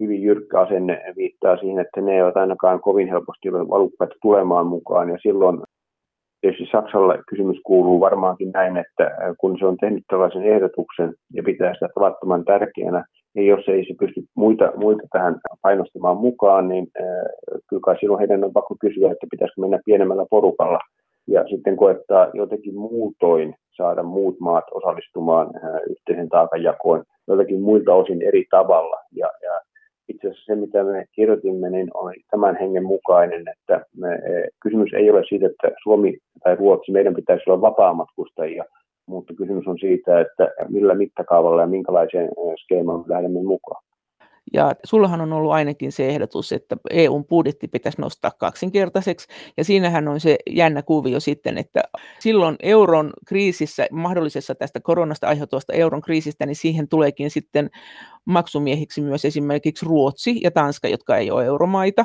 [0.00, 5.08] hyvin jyrkkä asenne viittaa siihen, että ne eivät ainakaan kovin helposti ole valukkaita tulemaan mukaan.
[5.08, 5.62] Ja silloin
[6.40, 11.74] tietysti Saksalle kysymys kuuluu varmaankin näin, että kun se on tehnyt tällaisen ehdotuksen ja pitää
[11.74, 16.86] sitä tavattoman tärkeänä, ja jos ei se pysty muita, muita tähän painostamaan mukaan, niin
[17.68, 20.78] kyllä kai silloin heidän on pakko kysyä, että pitäisikö mennä pienemmällä porukalla
[21.26, 25.50] ja sitten koettaa jotenkin muutoin saada muut maat osallistumaan
[25.90, 28.96] yhteisen taakanjakoon jotenkin muilta osin eri tavalla.
[29.12, 29.60] Ja, ja
[30.08, 34.08] itse asiassa se, mitä me kirjoitimme, niin oli tämän hengen mukainen, että me,
[34.62, 38.64] kysymys ei ole siitä, että Suomi tai Ruotsi, meidän pitäisi olla vapaamatkustajia,
[39.06, 42.28] mutta kysymys on siitä, että millä mittakaavalla ja minkälaiseen
[42.64, 43.84] skeemaan lähdemme mukaan.
[44.52, 49.28] Ja sullahan on ollut ainakin se ehdotus, että EUn budjetti pitäisi nostaa kaksinkertaiseksi.
[49.56, 51.82] Ja siinähän on se jännä kuvio sitten, että
[52.18, 57.70] silloin euron kriisissä, mahdollisessa tästä koronasta aiheutuvasta euron kriisistä, niin siihen tuleekin sitten
[58.24, 62.04] maksumiehiksi myös esimerkiksi Ruotsi ja Tanska, jotka ei ole euromaita.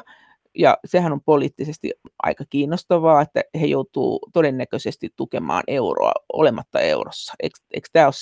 [0.57, 1.91] Ja sehän on poliittisesti
[2.23, 7.33] aika kiinnostavaa, että he joutuu todennäköisesti tukemaan euroa olematta eurossa.
[7.43, 8.13] Eikö, eikö tämä ole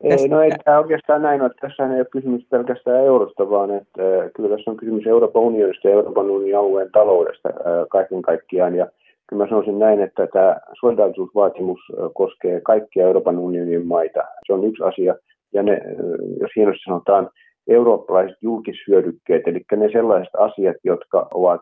[0.00, 1.50] ei, no ei tämä oikeastaan näin ole.
[1.60, 5.88] Tässä ei ole kysymys pelkästään eurosta, vaan että äh, kyllä tässä on kysymys Euroopan unionista
[5.88, 7.54] ja Euroopan unionin alueen taloudesta äh,
[7.90, 8.74] kaiken kaikkiaan.
[8.74, 8.86] Ja
[9.26, 14.20] kyllä mä sanoisin näin, että tämä solidaarisuusvaatimus äh, koskee kaikkia Euroopan unionin maita.
[14.46, 15.14] Se on yksi asia.
[15.52, 15.80] Ja ne, äh,
[16.40, 17.30] jos hienosti sanotaan,
[17.68, 21.60] eurooppalaiset julkishyödykkeet, eli ne sellaiset asiat, jotka ovat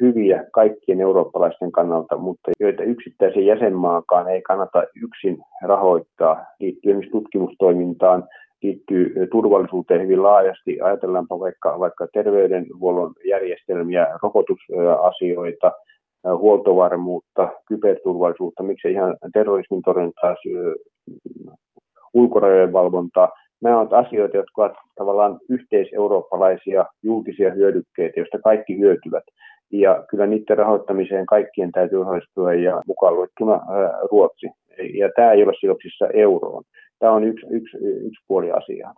[0.00, 8.24] hyviä kaikkien eurooppalaisten kannalta, mutta joita yksittäisen jäsenmaakaan ei kannata yksin rahoittaa, liittyy esimerkiksi tutkimustoimintaan,
[8.62, 10.80] liittyy turvallisuuteen hyvin laajasti.
[10.80, 15.72] Ajatellaanpa vaikka, vaikka terveydenhuollon järjestelmiä, rokotusasioita,
[16.24, 20.34] huoltovarmuutta, kyberturvallisuutta, miksei ihan terrorismin torjuntaa,
[22.14, 23.28] ulkorajojen valvontaa.
[23.62, 29.24] Nämä ovat asioita, jotka ovat tavallaan yhteiseurooppalaisia julkisia hyödykkeitä, joista kaikki hyötyvät.
[29.72, 33.60] Ja kyllä niiden rahoittamiseen kaikkien täytyy osallistua ja mukaan luettuna
[34.10, 34.46] Ruotsi.
[34.98, 36.64] Ja tämä ei ole sidoksissa euroon.
[36.98, 38.94] Tämä on yksi, yksi, yksi puoli asiaa.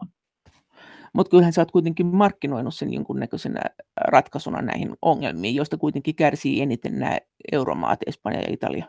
[1.15, 3.61] Mutta kyllähän sä oot kuitenkin markkinoinut sen jonkunnäköisenä
[4.01, 7.19] ratkaisuna näihin ongelmiin, joista kuitenkin kärsii eniten nämä
[7.53, 8.85] euromaat, Espanja ja Italia.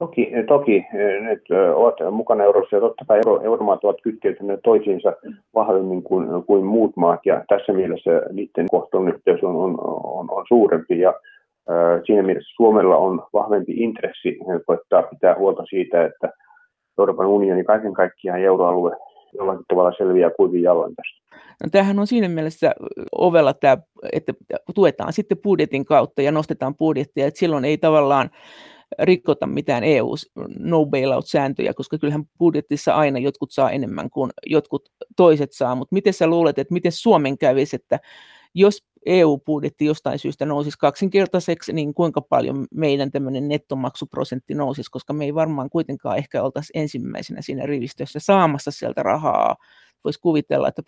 [0.00, 0.86] Toki, toki
[1.20, 1.42] nyt
[1.74, 5.12] ovat mukana eurossa ja totta kai euro, euromaat ovat kytkeytyneet toisiinsa
[5.54, 10.44] vahvemmin kuin, kuin muut maat ja tässä mielessä niiden kohtalon yhteys on, on, on, on
[10.48, 11.08] suurempi ja
[11.70, 16.32] äh, siinä mielessä Suomella on vahvempi intressi koittaa pitää huolta siitä, että
[16.98, 18.96] Euroopan unioni kaiken kaikkiaan euroalue
[19.34, 21.36] jollakin tavalla selviää kuivin jalan tästä.
[21.62, 22.72] No, tämähän on siinä mielessä
[23.18, 23.78] ovella tämä,
[24.12, 24.32] että
[24.74, 28.30] tuetaan sitten budjetin kautta ja nostetaan budjettia, että silloin ei tavallaan
[28.98, 30.14] rikkota mitään EU
[30.58, 36.12] no bailout-sääntöjä, koska kyllähän budjetissa aina jotkut saa enemmän kuin jotkut toiset saa, mutta miten
[36.12, 38.00] sä luulet, että miten Suomen kävisi, että
[38.54, 45.24] jos EU-budjetti jostain syystä nousisi kaksinkertaiseksi, niin kuinka paljon meidän tämmöinen nettomaksuprosentti nousisi, koska me
[45.24, 49.56] ei varmaan kuitenkaan ehkä oltaisi ensimmäisenä siinä rivistössä saamassa sieltä rahaa.
[50.04, 50.82] Voisi kuvitella, että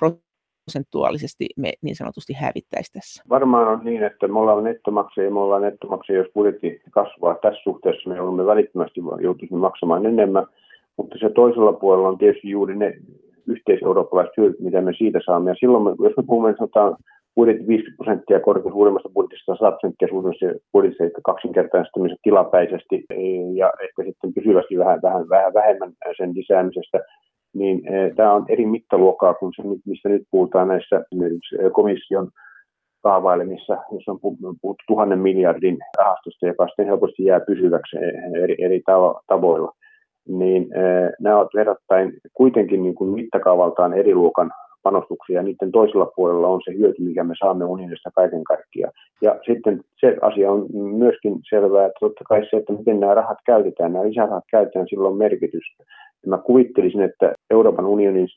[0.64, 3.22] prosentuaalisesti me niin sanotusti hävittäisi tässä?
[3.28, 8.08] Varmaan on niin, että me ollaan nettomaksajia, me ollaan nettomaksajia, jos budjetti kasvaa tässä suhteessa,
[8.10, 10.46] me joudumme välittömästi joutuisimme maksamaan enemmän,
[10.96, 12.94] mutta se toisella puolella on tietysti juuri ne
[13.46, 15.50] yhteiseurooppalaiset hyödyt, mitä me siitä saamme.
[15.50, 16.96] Ja silloin, jos me puhumme, sanotaan,
[17.36, 23.04] budjetti 50 prosenttia korkeus suuremmasta budjetista 100 prosenttia suuremmasta budjetista, eli kaksinkertaistamisen tilapäisesti
[23.54, 26.98] ja ehkä sitten pysyvästi vähän, vähän, vähän vähemmän sen lisäämisestä,
[27.54, 32.28] niin eh, tämä on eri mittaluokkaa kuin se, mistä nyt puhutaan näissä eh, komission
[33.02, 38.82] kaavailemissa, jossa on puhuttu tuhannen miljardin rahastosta, joka sitten helposti jää pysyväksi eh, eri, eri
[39.26, 39.72] tavoilla.
[40.28, 40.68] Niin
[41.20, 44.50] nämä ovat verrattain kuitenkin niin kuin mittakaavaltaan eri luokan
[44.82, 48.92] panostuksia ja niiden toisella puolella on se hyöty, mikä me saamme unionista kaiken kaikkiaan.
[49.22, 53.38] Ja sitten se asia on myöskin selvää, että totta kai se, että miten nämä rahat
[53.46, 55.84] käytetään, nämä lisärahat käytetään, sillä on merkitystä.
[56.22, 58.28] Ja mä kuvittelisin, että Euroopan unionin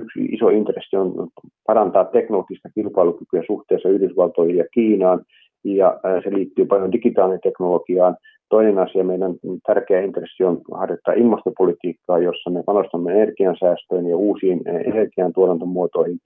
[0.00, 1.28] yksi iso intressi on
[1.66, 5.20] parantaa teknologista kilpailukykyä suhteessa Yhdysvaltoihin ja Kiinaan,
[5.64, 8.16] ja se liittyy paljon digitaaliteknologiaan.
[8.48, 9.34] Toinen asia, meidän
[9.66, 16.18] tärkeä intressi on harjoittaa ilmastopolitiikkaa, jossa me panostamme energiansäästöön ja uusiin energiantuotantomuotoihin.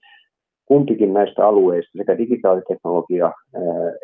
[0.65, 3.31] Kumpikin näistä alueista, sekä digitaaliteknologia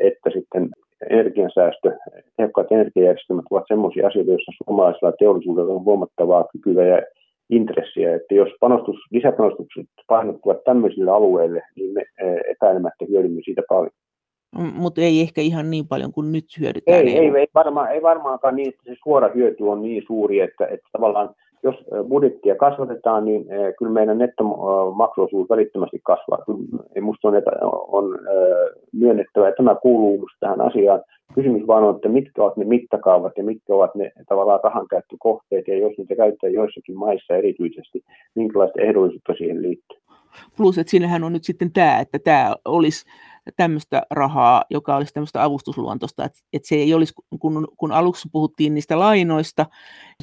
[0.02, 0.70] että sitten
[1.10, 1.92] energiansäästö,
[2.38, 7.02] tehokkaat energiajärjestelmät ovat sellaisia asioita, joissa suomalaisella teollisuudella on huomattavaa kykyä ja
[7.50, 12.04] intressiä, että jos panostus, lisäpanostukset painottuvat tämmöisille alueille, niin me
[12.52, 13.92] epäilemättä hyödymme siitä paljon.
[14.56, 17.08] Mutta ei ehkä ihan niin paljon kuin nyt hyödytään.
[17.08, 20.66] Ei, ei, ei, varmaan, ei varmaankaan niin, että se suora hyöty on niin suuri, että,
[20.66, 21.30] että tavallaan
[21.64, 21.76] jos
[22.10, 23.46] budjettia kasvatetaan, niin
[23.78, 26.44] kyllä meidän nettomaksuosuus välittömästi kasvaa.
[26.96, 27.52] Minusta on, että
[27.88, 28.20] on
[28.94, 31.04] myönnettävä, että tämä kuuluu tähän asiaan.
[31.36, 35.78] Kysymys vaan on, että mitkä ovat ne mittakaavat ja mitkä ovat ne tavallaan rahankäyttökohteet, ja
[35.78, 38.04] jos niitä käyttää joissakin maissa erityisesti,
[38.36, 40.00] minkälaista ehdollisuutta siihen liittyy.
[40.58, 43.06] Plus, että siinähän on nyt sitten tämä, että tämä olisi
[43.56, 48.74] tämmöistä rahaa, joka olisi tämmöistä avustusluontoista, että, että se ei olisi, kun, kun aluksi puhuttiin
[48.74, 49.66] niistä lainoista,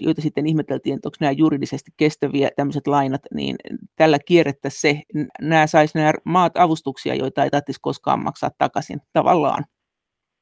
[0.01, 3.57] joita sitten ihmeteltiin, että onko nämä juridisesti kestäviä tämmöiset lainat, niin
[3.97, 5.03] tällä kierrettäisiin se,
[5.41, 9.65] nämä saisi nämä maat avustuksia, joita ei tarvitsisi koskaan maksaa takaisin tavallaan.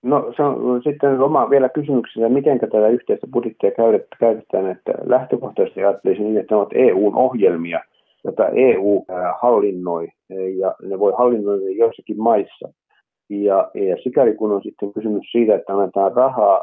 [0.02, 3.70] No se on sitten oma vielä kysymyksessä, miten tätä yhteistä budjettia
[4.18, 7.80] käytetään, että lähtökohtaisesti ajattelisin niin, että ne ovat EUn ohjelmia–
[8.24, 9.04] jota EU
[9.40, 10.08] hallinnoi
[10.58, 12.72] ja ne voi hallinnoida joissakin maissa.
[13.30, 16.60] Ja, ja sikäli kun on sitten kysymys siitä, että annetaan rahaa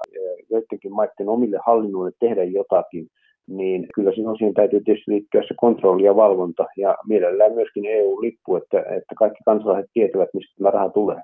[0.49, 3.07] joidenkin maiden omille hallinnoille tehdä jotakin,
[3.47, 8.55] niin kyllä silloin siihen täytyy tietysti liittyä se kontrolli ja valvonta ja mielellään myöskin EU-lippu,
[8.55, 11.21] että, että kaikki kansalaiset tietävät, mistä tämä raha tulee.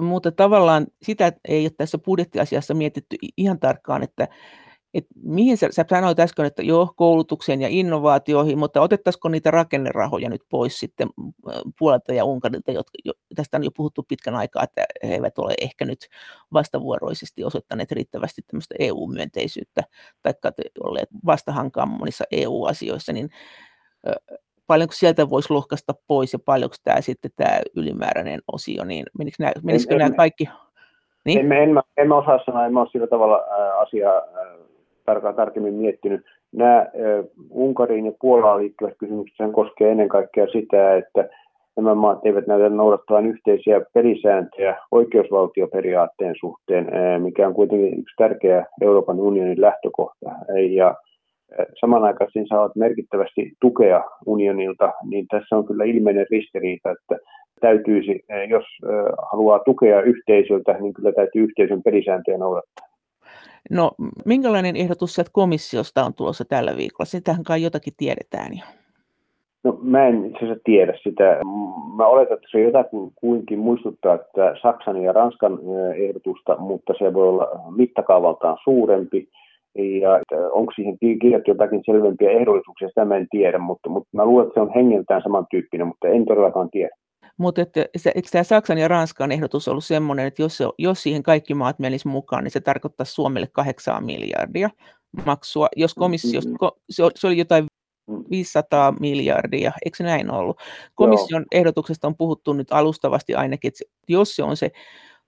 [0.00, 4.28] Mutta tavallaan sitä ei ole tässä budjettiasiassa mietitty ihan tarkkaan, että
[4.94, 10.28] et mihin sä, sä sanoit äsken, että joo, koulutukseen ja innovaatioihin, mutta otettaisiko niitä rakennerahoja
[10.28, 11.08] nyt pois sitten
[11.78, 15.54] puolelta ja Unkarilta, jotka, jo, tästä on jo puhuttu pitkän aikaa, että he eivät ole
[15.60, 16.08] ehkä nyt
[16.52, 19.82] vastavuoroisesti osoittaneet riittävästi tämmöistä EU-myönteisyyttä,
[20.22, 20.34] tai
[20.84, 23.30] olleet vastahankaan monissa EU-asioissa, niin
[24.66, 29.52] paljonko sieltä voisi lohkaista pois ja paljonko tämä sitten tämä ylimääräinen osio, niin menisikö nämä,
[29.62, 30.48] menisikö en, nämä kaikki?
[31.24, 31.38] Niin?
[31.38, 34.22] En, en, en, en osaa sanoa, en ole sillä tavalla ää, asiaa
[35.04, 36.20] tarkkaan tarkemmin miettinyt.
[36.52, 36.86] Nämä
[37.50, 41.28] Unkariin ja Puolaan liittyvät kysymykset koskee ennen kaikkea sitä, että
[41.76, 46.86] nämä maat eivät näytä noudattavan yhteisiä pelisääntöjä oikeusvaltioperiaatteen suhteen,
[47.22, 50.30] mikä on kuitenkin yksi tärkeä Euroopan unionin lähtökohta.
[50.70, 50.94] Ja
[51.80, 57.24] samanaikaisesti saavat merkittävästi tukea unionilta, niin tässä on kyllä ilmeinen ristiriita, että
[57.60, 58.64] täytyisi, jos
[59.32, 62.91] haluaa tukea yhteisöltä, niin kyllä täytyy yhteisön pelisääntöjä noudattaa.
[63.70, 63.90] No,
[64.24, 67.04] minkälainen ehdotus sieltä komissiosta on tulossa tällä viikolla?
[67.04, 68.64] Sitähän kai jotakin tiedetään jo.
[69.64, 71.40] No mä en itse asiassa tiedä sitä.
[71.96, 75.58] Mä oletan, että se jotakin kuinkin muistuttaa että Saksan ja Ranskan
[75.96, 79.28] ehdotusta, mutta se voi olla mittakaavaltaan suurempi.
[79.74, 80.20] Ja
[80.52, 84.54] onko siihen kirjattu jotakin selvempiä ehdollisuuksia, sitä mä en tiedä, mutta, mutta mä luulen, että
[84.54, 86.96] se on hengeltään samantyyppinen, mutta en todellakaan tiedä.
[87.38, 87.80] Mutta että,
[88.14, 91.78] eikö tämä Saksan ja Ranskan ehdotus ollut sellainen, että jos, se, jos siihen kaikki maat
[91.78, 94.70] menisivät mukaan, niin se tarkoittaa Suomelle 8 miljardia
[95.26, 95.68] maksua.
[95.76, 96.68] Jos komissio, mm-hmm.
[96.90, 97.66] se, se oli jotain
[98.30, 100.60] 500 miljardia, eikö se näin ollut?
[100.94, 101.60] Komission Joo.
[101.60, 104.70] ehdotuksesta on puhuttu nyt alustavasti ainakin, että jos se on se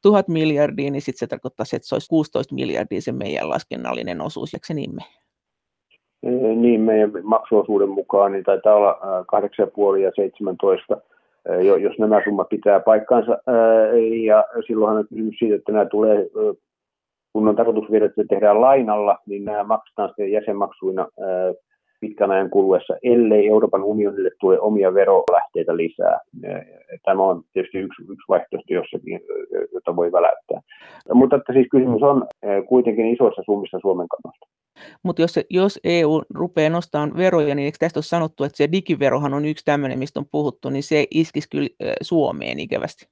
[0.02, 4.54] tuhat miljardia, niin sitten se tarkoittaa, että se olisi 16 miljardia se meidän laskennallinen osuus,
[4.54, 5.02] eikö se niin me?
[6.56, 8.98] Niin, meidän maksuosuuden mukaan niin taitaa olla
[9.94, 11.00] 8,5 ja 17
[11.80, 13.38] jos nämä summat pitää paikkansa.
[14.24, 16.26] Ja silloinhan on kysymys siitä, että nämä tulee,
[17.32, 21.08] kun on tarkoitus viedä, että tehdään lainalla, niin nämä maksetaan sitten jäsenmaksuina
[22.04, 26.20] pitkän ajan kuluessa, ellei Euroopan unionille tule omia verolähteitä lisää.
[27.04, 29.20] Tämä on tietysti yksi, yksi vaihtoehto jossakin,
[29.72, 30.60] jota voi väläyttää.
[31.14, 32.26] Mutta että siis kysymys on
[32.68, 34.46] kuitenkin isoissa summissa Suomen kannalta.
[35.02, 39.34] Mutta jos, jos EU rupeaa nostamaan veroja, niin eikö tästä ole sanottu, että se digiverohan
[39.34, 41.68] on yksi tämmöinen, mistä on puhuttu, niin se iskisi kyllä
[42.02, 43.06] Suomeen ikävästi?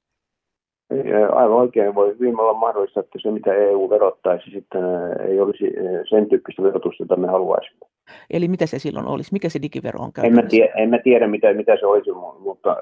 [1.31, 4.81] Aivan oikein voi hyvin olla mahdollista, että se mitä EU verottaisi sitten
[5.29, 5.65] ei olisi
[6.09, 7.87] sen tyyppistä verotusta, jota me haluaisimme.
[8.29, 9.33] Eli mitä se silloin olisi?
[9.33, 10.39] Mikä se digivero on käytännössä?
[10.39, 12.77] En mä tiedä, en mä tiedä mitä, mitä se olisi, mutta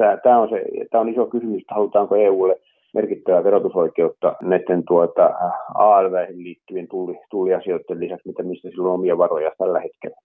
[0.00, 2.56] äh, tämä on, se, on iso kysymys, että halutaanko EUlle
[2.94, 5.30] merkittävää verotusoikeutta näiden tuota,
[5.74, 10.16] ALV liittyvien tulli, tulliasioiden lisäksi, mitä, mistä silloin omia varoja tällä hetkellä.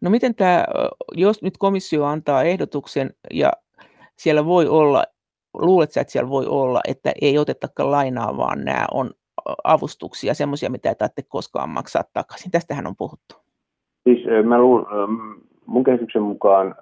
[0.00, 0.64] No miten tämä,
[1.12, 3.52] jos nyt komissio antaa ehdotuksen ja
[4.18, 5.04] siellä voi olla,
[5.54, 9.10] luulet sä, että siellä voi olla, että ei otetakaan lainaa, vaan nämä on
[9.64, 12.50] avustuksia, semmoisia, mitä ei tarvitse koskaan maksaa takaisin.
[12.50, 13.43] Tästähän on puhuttu.
[14.04, 14.86] Siis mä luulen,
[15.66, 16.74] mun käsityksen mukaan,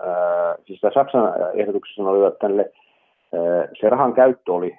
[0.67, 2.73] siis Saksan ehdotuksessa olivat tälle
[3.81, 4.79] se rahan käyttö oli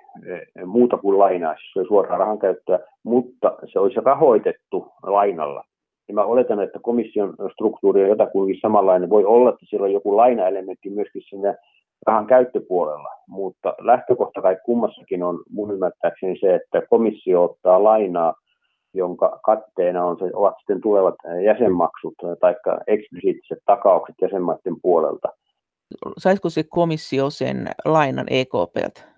[0.66, 5.64] muuta kuin lainaa, siis se oli suoraa rahan käyttöä, mutta se olisi rahoitettu lainalla.
[6.08, 9.10] Ja mä oletan, että komission struktuuri on jotakuinkin samanlainen.
[9.10, 11.56] Voi olla, että siellä on joku lainaelementti myöskin siinä
[12.08, 18.34] rahan käyttöpuolella, mutta lähtökohta kai kummassakin on mun ymmärtääkseni se, että komissio ottaa lainaa,
[18.94, 22.56] jonka katteena on se, ovat sitten tulevat jäsenmaksut tai
[22.88, 25.30] eksplisiittiset takaukset jäsenmaiden puolelta–
[26.18, 29.14] saisiko se komissio sen lainan EKPltä?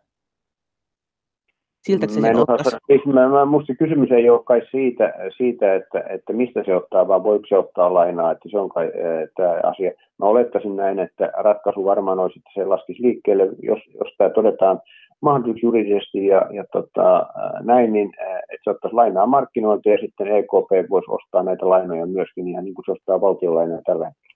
[1.82, 2.78] Siltä se ottaisi?
[2.88, 7.08] Siis mä, mä, musta kysymys ei ole kai siitä, siitä että, että, mistä se ottaa,
[7.08, 8.92] vaan voiko se ottaa lainaa, että se on kai
[9.36, 9.92] tämä asia.
[10.20, 14.82] Mä olettaisin näin, että ratkaisu varmaan olisi, että se laskisi liikkeelle, jos, jos tämä todetaan
[15.26, 17.28] mahdollisesti juridisesti ja, ja tota,
[17.62, 18.10] näin, niin
[18.52, 22.76] että se ottaisi lainaa markkinoilta ja sitten EKP voisi ostaa näitä lainoja myöskin ihan niin
[22.76, 24.36] kuin se ostaa valtionlainoja tällä hetkellä.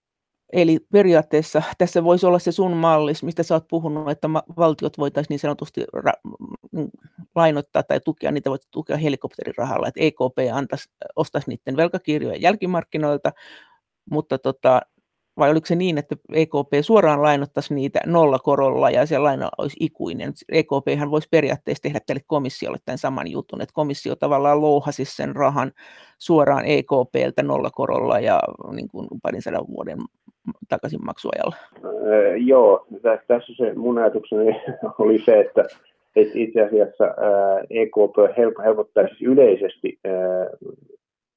[0.54, 5.30] Eli periaatteessa tässä voisi olla se sun mallis, mistä sä oot puhunut, että valtiot voitaisiin
[5.30, 6.36] niin sanotusti ra-
[6.72, 6.90] mm,
[7.36, 13.32] lainoittaa tai tukea, niitä voit tukea helikopterirahalla, että EKP antaisi, ostaisi niiden velkakirjoja jälkimarkkinoilta,
[14.12, 14.82] mutta tota,
[15.40, 20.34] vai oliko se niin, että EKP suoraan lainottaisi niitä nollakorolla ja se laina olisi ikuinen?
[20.52, 25.72] EKP voisi periaatteessa tehdä tälle komissiolle tämän saman jutun, että komissio tavallaan louhasi sen rahan
[26.18, 28.40] suoraan EKPltä nollakorolla ja
[28.72, 29.98] niin kuin parin sadan vuoden
[30.70, 31.56] takaisin maksuajalla.
[32.04, 32.86] Öö, joo,
[33.28, 34.62] tässä se mun ajatukseni
[35.00, 35.66] oli se, että
[36.16, 37.06] että itse asiassa
[37.70, 40.00] EKP helpottaisi yleisesti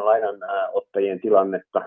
[0.05, 1.83] lainanottajien tilannetta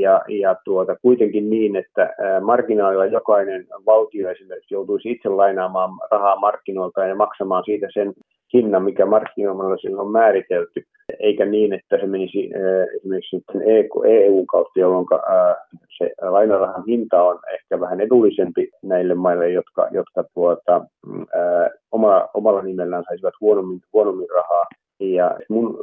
[0.00, 7.06] ja, ja tuota, kuitenkin niin, että marginaalilla jokainen valtio esimerkiksi joutuisi itse lainaamaan rahaa markkinoilta
[7.06, 8.12] ja maksamaan siitä sen
[8.54, 10.82] hinnan, mikä markkinoilla sillä on määritelty,
[11.20, 12.50] eikä niin, että se menisi
[12.96, 13.44] esimerkiksi
[14.04, 15.06] EU e kautta, jolloin
[15.98, 20.84] se lainarahan hinta on ehkä vähän edullisempi näille maille, jotka, jotka tuota,
[21.34, 24.66] ää, oma, omalla nimellään saisivat huonommin, huonommin rahaa.
[25.00, 25.78] Ja mun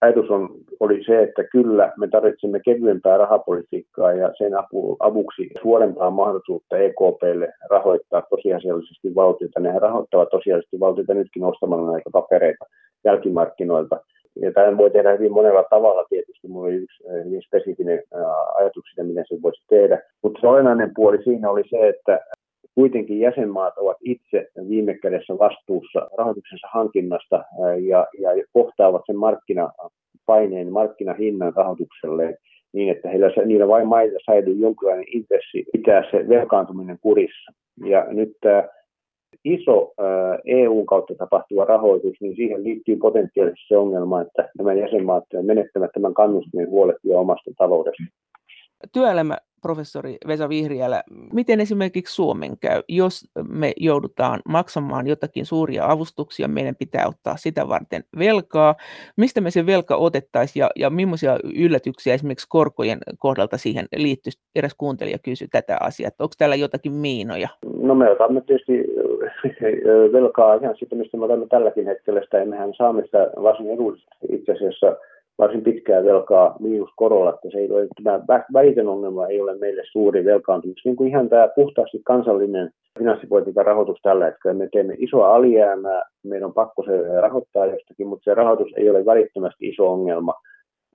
[0.00, 0.48] ajatus on,
[0.80, 7.52] oli se, että kyllä me tarvitsemme kevyempää rahapolitiikkaa ja sen apu, avuksi suorempaa mahdollisuutta EKPlle
[7.70, 9.60] rahoittaa tosiasiallisesti valtiota.
[9.60, 12.64] Nehän rahoittavat tosiasiallisesti valtiota nytkin ostamalla näitä papereita
[13.04, 14.00] jälkimarkkinoilta.
[14.42, 16.48] Ja tämä voi tehdä hyvin monella tavalla tietysti.
[16.48, 18.02] Minulla oli yksi hyvin spesifinen
[18.54, 20.02] ajatus siitä, miten se voisi tehdä.
[20.22, 22.20] Mutta se olennainen puoli siinä oli se, että
[22.74, 27.44] kuitenkin jäsenmaat ovat itse viime kädessä vastuussa rahoituksensa hankinnasta
[27.88, 32.36] ja, ja kohtaavat sen markkinapaineen, markkinahinnan rahoitukselle
[32.72, 37.52] niin, että heillä, niillä vain mailla säilyy jonkinlainen intressi pitää se velkaantuminen kurissa.
[37.84, 38.68] Ja nyt tämä
[39.44, 39.92] iso
[40.44, 46.14] EUn kautta tapahtuva rahoitus, niin siihen liittyy potentiaalisesti se ongelma, että nämä jäsenmaat menettävät tämän
[46.14, 48.02] kannustimen huolehtia omasta taloudesta.
[48.92, 56.48] Työelämä professori Vesa Vihriälä, miten esimerkiksi Suomen käy, jos me joudutaan maksamaan jotakin suuria avustuksia,
[56.48, 58.74] meidän pitää ottaa sitä varten velkaa.
[59.16, 64.32] Mistä me se velka otettaisiin ja, ja millaisia yllätyksiä esimerkiksi korkojen kohdalta siihen liittyy?
[64.54, 67.48] Eräs kuuntelija kysyi tätä asiaa, että onko täällä jotakin miinoja?
[67.82, 68.72] No me otamme tietysti
[70.12, 74.52] velkaa ihan sitä, mistä me otamme tälläkin hetkellä sitä, mehän saamme sitä varsin edullisesti itse
[74.52, 74.96] asiassa
[75.40, 80.24] varsin pitkää velkaa miinuskorolla, että se ei ole, tämä välitön ongelma ei ole meille suuri
[80.24, 80.88] velkaantumista.
[80.88, 84.54] Niin kuin ihan tämä puhtaasti kansallinen finanssipolitiikan rahoitus tällä hetkellä.
[84.54, 89.06] Me teemme isoa alijäämää, meidän on pakko se rahoittaa jostakin, mutta se rahoitus ei ole
[89.06, 90.34] välittömästi iso ongelma.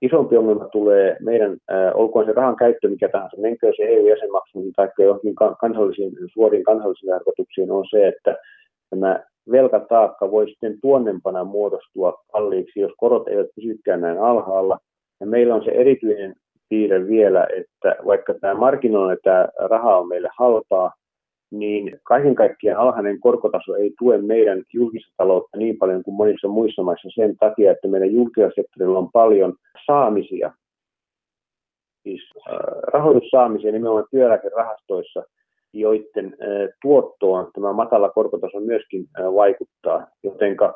[0.02, 4.88] Isompi ongelma tulee meidän, äh, olkoon se rahan käyttö mikä tahansa, menkö se EU-jäsenmaksuihin tai
[4.98, 8.36] johonkin kansallisiin, suoriin kansallisiin tarkoituksiin, on se, että
[8.90, 14.78] tämä velkataakka voi sitten tuonnempana muodostua kalliiksi, jos korot eivät pysykään näin alhaalla.
[15.20, 16.34] Ja meillä on se erityinen
[16.68, 20.92] piirre vielä, että vaikka tämä markkinoilla tämä raha on meille halpaa,
[21.50, 26.82] niin kaiken kaikkiaan alhainen korkotaso ei tue meidän julkista taloutta niin paljon kuin monissa muissa
[26.82, 29.54] maissa sen takia, että meidän julkisella sektorilla on paljon
[29.86, 30.52] saamisia,
[32.02, 32.56] siis äh,
[32.92, 35.22] rahoitussaamisia nimenomaan työeläkerahastoissa,
[35.80, 36.36] joiden
[36.82, 40.74] tuottoon tämä matala korkotaso myöskin vaikuttaa, jotenka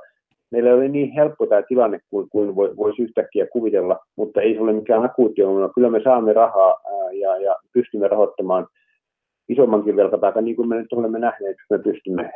[0.51, 4.73] meillä oli niin helppo tämä tilanne kuin, kuin voisi yhtäkkiä kuvitella, mutta ei se ole
[4.73, 5.73] mikään akuutti ongelma.
[5.75, 6.77] Kyllä me saamme rahaa
[7.13, 8.67] ja, ja pystymme rahoittamaan
[9.49, 12.33] isommankin velkataakan, niin kuin me nyt olemme nähneet, me pystymme.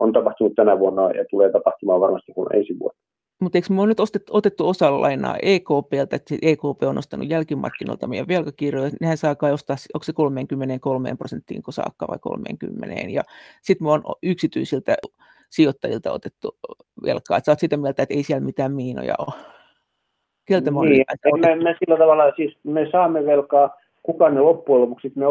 [0.00, 2.98] On tapahtunut tänä vuonna ja tulee tapahtumaan varmasti kuin ensi vuonna.
[3.42, 8.06] Mutta eikö me ole nyt ostettu, otettu osa lainaa EKPltä, että EKP on ostanut jälkimarkkinoilta
[8.06, 13.22] meidän velkakirjoja, nehän saa kai ostaa, onko se 33 prosenttiin saakka vai 30, ja
[13.62, 14.94] sitten me on yksityisiltä
[15.50, 16.56] sijoittajilta otettu
[17.02, 19.34] velkaa, että sä oot sitä mieltä, että ei siellä mitään miinoja ole.
[20.44, 21.04] Keltä niin,
[21.40, 23.70] me, me, sillä tavalla, siis me saamme velkaa,
[24.02, 25.26] kuka ne loppujen lopuksi, me,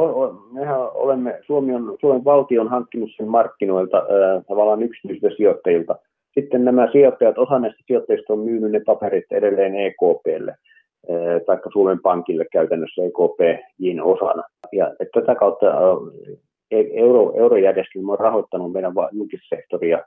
[0.52, 5.96] mehän olemme, Suomi on, Suomen valtio on hankkinut sen markkinoilta äh, tavallaan yksityisiltä sijoittajilta,
[6.34, 10.56] sitten nämä sijoittajat, osa näistä sijoittajista on myynyt ne paperit edelleen EKPlle
[11.10, 14.44] eh, tai Suomen Pankille käytännössä EKPin osana.
[14.72, 15.66] Ja tätä kautta
[16.72, 20.00] eh, euro, eurojärjestelmä on rahoittanut meidän julkissektoria,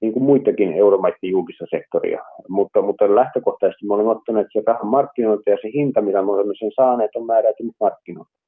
[0.00, 2.22] niin kuin muitakin euromaiden julkista sektoria.
[2.48, 6.54] Mutta, mutta lähtökohtaisesti me olemme ottaneet se rahan markkinoilta ja se hinta, mitä me olemme
[6.58, 8.41] sen saaneet, on määräytynyt markkinoilta.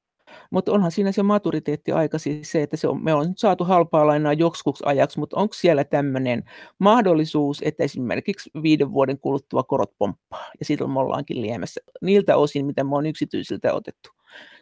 [0.51, 4.07] Mutta onhan siinä se maturiteettiaika siis se, että se on, me on nyt saatu halpaa
[4.07, 6.43] lainaa joksikuksi ajaksi, mutta onko siellä tämmöinen
[6.79, 12.65] mahdollisuus, että esimerkiksi viiden vuoden kuluttua korot pomppaa ja siitä me ollaankin liemessä niiltä osin,
[12.65, 14.09] mitä me on yksityisiltä otettu?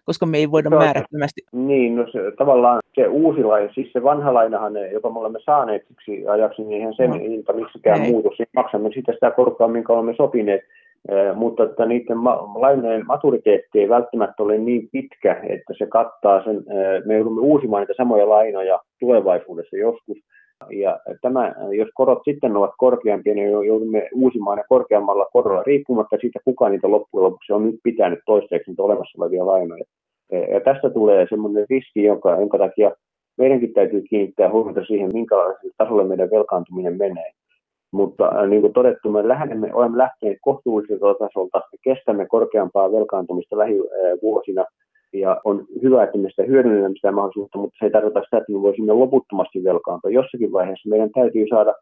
[0.05, 1.41] koska me ei voida no, määrättömästi.
[1.51, 5.85] Niin, no se, tavallaan se uusi laina, siis se vanha lainahan, joka me olemme saaneet
[5.87, 7.15] siksi ajaksi, niin eihän sen no.
[7.15, 8.11] hinta miksikään ei.
[8.11, 8.33] muutu.
[8.37, 10.61] Siis maksamme sitä sitä korkoa, minkä olemme sopineet.
[11.35, 12.23] Mutta että niiden
[12.55, 16.63] lainojen maturiteetti ei välttämättä ole niin pitkä, että se kattaa sen,
[17.05, 20.17] me joudumme uusimaan niitä samoja lainoja tulevaisuudessa joskus,
[20.71, 26.39] ja tämä, jos korot sitten ovat korkeampia, niin joudumme uusimaan ne korkeammalla korolla, riippumatta siitä,
[26.45, 29.83] kuka niitä loppujen lopuksi on nyt pitänyt toistaiseksi niitä olemassa olevia lainoja.
[30.31, 32.91] Ja tästä tulee semmoinen riski, jonka, jonka takia
[33.37, 37.31] meidänkin täytyy kiinnittää huomiota siihen, minkälaiselle tasolle meidän velkaantuminen menee.
[37.93, 44.65] Mutta äh, niin kuin todettu, me lähdemme, olemme lähteneet kohtuulliselta tasolta kestämme korkeampaa velkaantumista lähivuosina.
[45.13, 48.51] Ja on hyvä, että me sitä hyödynnämme sitä mahdollisuutta, mutta se ei tarkoita sitä, että
[48.51, 50.11] me voisimme loputtomasti velkaantua.
[50.11, 51.73] Jossakin vaiheessa meidän täytyy saada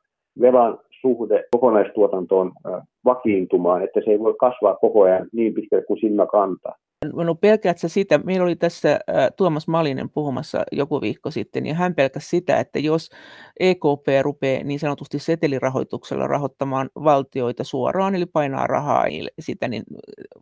[0.42, 6.00] velan suhde kokonaistuotantoon äh, vakiintumaan, että se ei voi kasvaa koko ajan niin pitkälle kuin
[6.00, 6.76] silmä kantaa.
[7.06, 9.00] No pelkäätkö sitä, meillä oli tässä
[9.38, 13.10] Tuomas Malinen puhumassa joku viikko sitten, ja hän pelkäsi sitä, että jos
[13.60, 19.06] EKP rupeaa niin sanotusti setelirahoituksella rahoittamaan valtioita suoraan, eli painaa rahaa
[19.40, 19.84] sitä, niin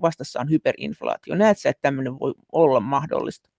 [0.02, 1.36] vastassa on hyperinflaatio.
[1.36, 3.50] Näetkö, että tämmöinen voi olla mahdollista?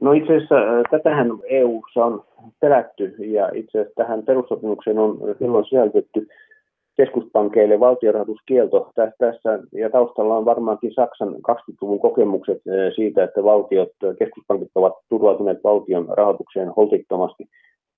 [0.00, 0.54] No itse asiassa
[0.90, 2.24] tätähän eu on
[2.60, 6.28] pelätty, ja itse asiassa tähän perussopimukseen on silloin sisältetty
[7.00, 13.88] keskuspankeille valtiorahoituskielto tässä, ja taustalla on varmaankin Saksan 20-luvun kokemukset eh, siitä, että valtiot,
[14.18, 17.44] keskuspankit ovat turvautuneet valtion rahoitukseen holtittomasti.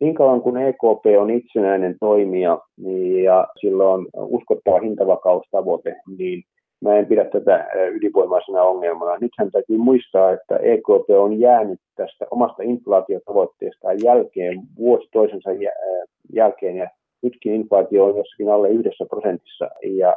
[0.01, 6.43] Niin kauan kuin EKP on itsenäinen toimija niin, ja sillä on uskottava hintavakaustavoite, niin
[6.81, 9.19] mä en pidä tätä eh, ydinvoimaisena ongelmana.
[9.21, 15.59] Nythän täytyy muistaa, että EKP on jäänyt tästä omasta inflaatiotavoitteestaan jälkeen vuosi toisensa eh,
[16.35, 16.89] jälkeen ja
[17.23, 20.17] nytkin inflaatio on jossakin alle yhdessä prosentissa ja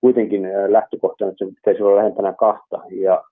[0.00, 2.80] kuitenkin lähtökohtana, että se pitäisi olla lähempänä kahta.
[2.90, 3.22] Ja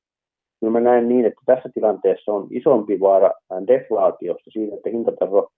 [0.61, 3.31] kyllä mä näen niin, että tässä tilanteessa on isompi vaara
[3.67, 5.49] deflaatiosta siitä, että hintataso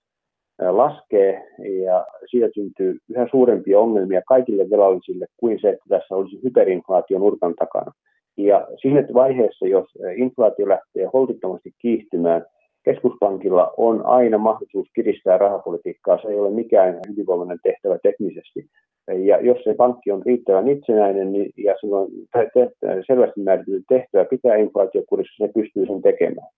[0.70, 1.48] laskee
[1.84, 7.54] ja siitä syntyy yhä suurempia ongelmia kaikille velallisille kuin se, että tässä olisi hyperinflaatio nurkan
[7.54, 7.92] takana.
[8.36, 9.86] Ja siinä vaiheessa, jos
[10.16, 12.46] inflaatio lähtee holtittomasti kiihtymään,
[12.84, 16.18] keskuspankilla on aina mahdollisuus kiristää rahapolitiikkaa.
[16.22, 18.66] Se ei ole mikään hyvinvoimainen tehtävä teknisesti.
[19.24, 22.08] Ja jos se pankki on riittävän itsenäinen niin, ja on
[23.06, 26.48] selvästi määritelty tehtävä pitää inflaatiokurissa, se pystyy sen tekemään.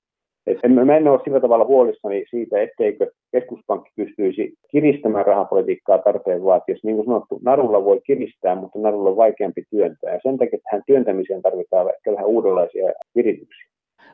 [0.47, 6.45] Et en, mä en ole sillä tavalla huolissani siitä, etteikö keskuspankki pystyisi kiristämään rahapolitiikkaa tarpeen
[6.45, 6.87] vaatiessa.
[6.87, 10.13] Niin kuin sanottu, narulla voi kiristää, mutta narulla on vaikeampi työntää.
[10.13, 13.72] Ja sen takia tähän työntämiseen tarvitaan ehkä vähän uudenlaisia virityksiä.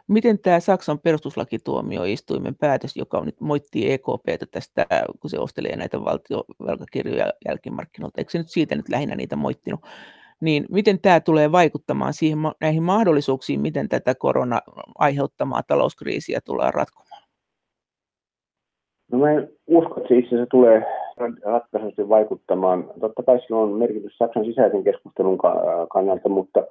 [0.08, 4.86] Miten tämä Saksan perustuslakituomioistuimen päätös, joka nyt moittii EKPtä tästä,
[5.20, 9.80] kun se ostelee näitä valtiovelkakirjoja jälkimarkkinoilta, eikö se nyt siitä nyt lähinnä niitä moittinut,
[10.40, 14.60] niin miten tämä tulee vaikuttamaan siihen, näihin mahdollisuuksiin, miten tätä korona
[14.98, 17.22] aiheuttamaa talouskriisiä tullaan ratkomaan?
[19.12, 20.82] No mä en usko, että se itse asiassa tulee
[21.44, 22.90] ratkaisuisesti vaikuttamaan.
[23.00, 25.38] Totta kai sillä on merkitys Saksan sisäisen keskustelun
[25.92, 26.66] kannalta, mutta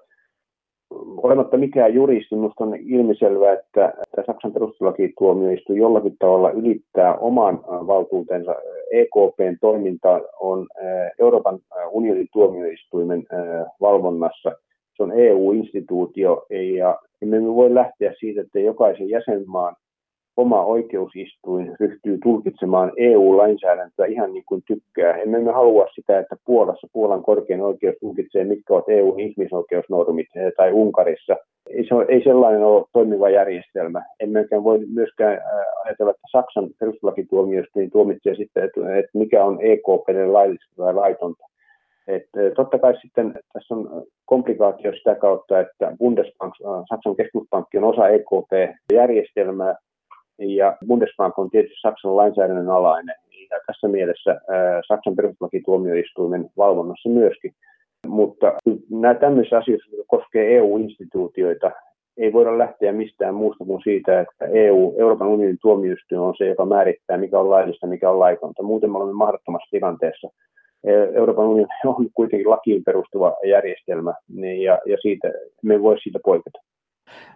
[1.23, 8.55] olematta mikään juristi, minusta on ilmiselvää, että, että Saksan perustuslakituomioistuin jollakin tavalla ylittää oman valtuutensa.
[8.91, 10.67] EKPn toiminta on
[11.19, 11.59] Euroopan
[11.91, 13.23] unionin tuomioistuimen
[13.81, 14.51] valvonnassa.
[14.97, 16.45] Se on EU-instituutio
[16.77, 19.75] ja emme voi lähteä siitä, että jokaisen jäsenmaan
[20.37, 25.13] oma oikeusistuin ryhtyy tulkitsemaan EU-lainsäädäntöä ihan niin kuin tykkää.
[25.13, 30.71] Emme me halua sitä, että Puolassa Puolan korkein oikeus tulkitsee, mitkä ovat EU-ihmisoikeusnormit eh, tai
[30.71, 31.35] Unkarissa.
[31.69, 34.01] Ei, se ei sellainen ole toimiva järjestelmä.
[34.19, 35.41] Emmekään voi myöskään eh,
[35.85, 41.45] ajatella, että Saksan perustuslakituomioistuin tuomitsee sitten, että, että mikä on EKPn laillista tai laitonta.
[42.07, 46.53] että eh, totta kai sitten tässä on komplikaatio sitä kautta, että Bundesbank,
[46.89, 49.75] Saksan keskuspankki on osa EKP-järjestelmää,
[50.39, 53.15] ja Bundesbank on tietysti Saksan lainsäädännön alainen,
[53.51, 54.41] ja tässä mielessä
[54.87, 57.51] Saksan perustuslakituomioistuimen valvonnassa myöskin.
[58.07, 58.53] Mutta
[58.89, 61.71] nämä tämmöisissä asioissa, jotka koskee EU-instituutioita,
[62.17, 66.65] ei voida lähteä mistään muusta kuin siitä, että EU, Euroopan unionin tuomioistuin on se, joka
[66.65, 68.63] määrittää, mikä on laillista, mikä on laitonta.
[68.63, 70.27] Muuten me olemme mahdottomassa tilanteessa.
[71.13, 75.31] Euroopan unioni on kuitenkin lakiin perustuva järjestelmä, niin ja, ja siitä,
[75.63, 76.59] me ei voi siitä poiketa.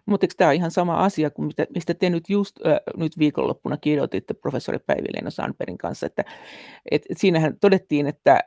[0.06, 3.18] Mutta eikö tämä ole ihan sama asia kuin mistä, mistä te nyt just äh, nyt
[3.18, 6.24] viikonloppuna kirjoititte professori Päivi-Leena Sandbergin kanssa, että
[6.92, 8.40] et, et siinähän todettiin, että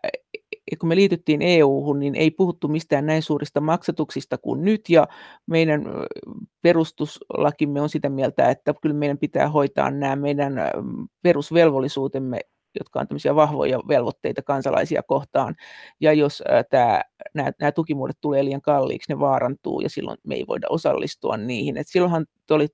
[0.79, 5.09] kun me liityttiin EU-hun, niin ei puhuttu mistään näin suurista maksatuksista kuin nyt, ja
[5.47, 5.85] meidän
[6.63, 10.55] perustuslakimme on sitä mieltä, että kyllä meidän pitää hoitaa nämä meidän
[11.23, 12.41] perusvelvollisuutemme
[12.79, 15.55] jotka on tämmöisiä vahvoja velvoitteita kansalaisia kohtaan.
[16.01, 16.43] Ja jos
[17.35, 21.77] nämä, tukimuodot tulee liian kalliiksi, ne vaarantuu ja silloin me ei voida osallistua niihin.
[21.77, 22.73] Et silloinhan te olit,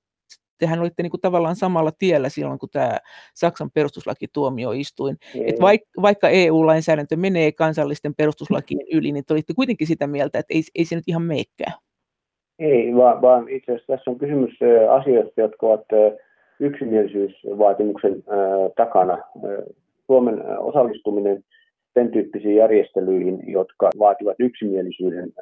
[0.59, 2.98] tehän olitte niin kuin tavallaan samalla tiellä silloin, kun tämä
[3.34, 5.16] Saksan perustuslakituomioistuin.
[5.46, 10.55] Et vaikka, vaikka EU-lainsäädäntö menee kansallisten perustuslakien yli, niin te olitte kuitenkin sitä mieltä, että
[10.55, 11.72] ei, ei se nyt ihan meikkää.
[12.59, 14.51] Ei, vaan, vaan itse asiassa tässä on kysymys
[14.90, 15.86] asioista, jotka ovat
[16.61, 18.24] yksimielisyysvaatimuksen
[18.76, 19.18] takana.
[20.11, 21.42] Suomen osallistuminen
[21.94, 25.32] sen tyyppisiin järjestelyihin, jotka vaativat yksimielisyyden,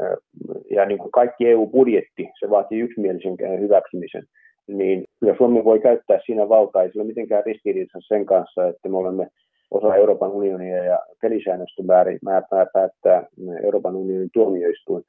[0.70, 4.24] ja niin kuin kaikki EU-budjetti, se vaatii yksimielisen hyväksymisen,
[4.66, 8.96] niin kyllä Suomi voi käyttää siinä valtaa, ei sillä mitenkään ristiriidassa sen kanssa, että me
[8.96, 9.28] olemme
[9.70, 11.82] osa Euroopan unionia ja pelisäännöstä
[12.22, 13.26] määrää päättää
[13.64, 15.04] Euroopan unionin tuomioistuin.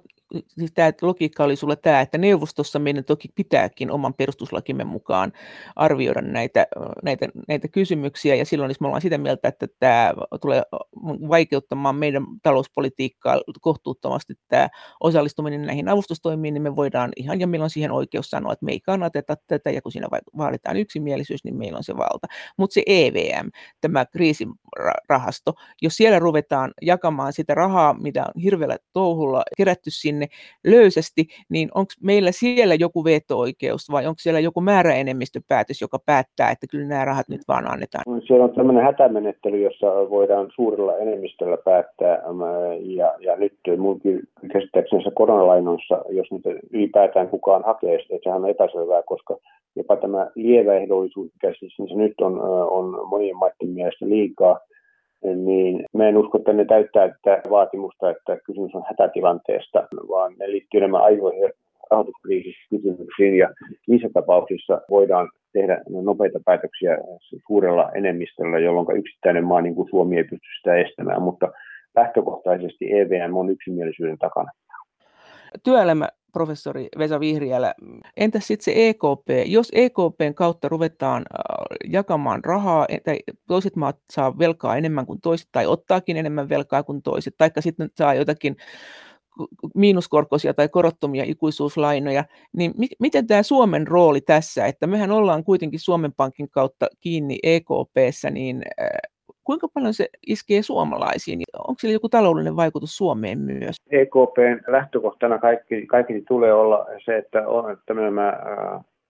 [0.47, 5.33] Siis tämä logiikka oli sulla tämä, että neuvostossa meidän toki pitääkin oman perustuslakimme mukaan
[5.75, 6.67] arvioida näitä,
[7.03, 10.61] näitä, näitä kysymyksiä, ja silloin jos me ollaan sitä mieltä, että tämä tulee
[11.29, 17.69] vaikeuttamaan meidän talouspolitiikkaa kohtuuttomasti tämä osallistuminen näihin avustustoimiin, niin me voidaan ihan, ja meillä on
[17.69, 20.07] siihen oikeus sanoa, että me ei kannateta tätä, ja kun siinä
[20.37, 22.27] vaaditaan yksimielisyys, niin meillä on se valta.
[22.57, 23.49] Mutta se EVM,
[23.81, 24.47] tämä kriisi
[25.09, 25.53] rahasto.
[25.81, 30.27] Jos siellä ruvetaan jakamaan sitä rahaa, mitä on hirveällä touhulla kerätty sinne
[30.67, 36.67] löysästi, niin onko meillä siellä joku veto-oikeus vai onko siellä joku määräenemmistöpäätös, joka päättää, että
[36.71, 38.03] kyllä nämä rahat nyt vaan annetaan?
[38.27, 42.19] Siellä on tämmöinen hätämenettely, jossa voidaan suurella enemmistöllä päättää
[42.81, 44.19] ja, ja nyt munkin
[44.53, 46.41] käsittääkseni koronalainoissa, jos nyt
[46.73, 49.37] ylipäätään kukaan hakee, että sehän on epäselvää, koska
[49.75, 54.59] jopa tämä lievä ehdollisuus, mikä siis se nyt on, on monien maiden mielestä liikaa,
[55.23, 60.51] niin mä en usko, että ne täyttää tätä vaatimusta, että kysymys on hätätilanteesta, vaan ne
[60.51, 61.51] liittyy enemmän aivoihin
[61.91, 63.49] rahoituskriisikysymyksiin ja
[63.87, 66.97] niissä tapauksissa voidaan tehdä nopeita päätöksiä
[67.47, 71.51] suurella enemmistöllä, jolloin yksittäinen maa niin kuin Suomi ei pysty sitä estämään, mutta
[71.99, 74.51] lähtökohtaisesti EVM on yksimielisyyden takana.
[75.63, 77.73] Työelämä professori Vesa Vihriälä.
[78.17, 79.27] Entäs sitten se EKP?
[79.45, 83.11] Jos EKPn kautta ruvetaan äh, jakamaan rahaa, että
[83.47, 87.89] toiset maat saa velkaa enemmän kuin toiset tai ottaakin enemmän velkaa kuin toiset, taikka sitten
[87.95, 88.55] saa jotakin
[89.75, 95.79] miinuskorkoisia tai korottomia ikuisuuslainoja, niin mi- miten tämä Suomen rooli tässä, että mehän ollaan kuitenkin
[95.79, 98.87] Suomen Pankin kautta kiinni EKPssä, niin äh,
[99.49, 101.39] Kuinka paljon se iskee suomalaisiin?
[101.57, 103.75] Onko sillä joku taloudellinen vaikutus Suomeen myös?
[103.91, 108.33] EKPn lähtökohtana kaikki, kaikki tulee olla se, että, on, että nämä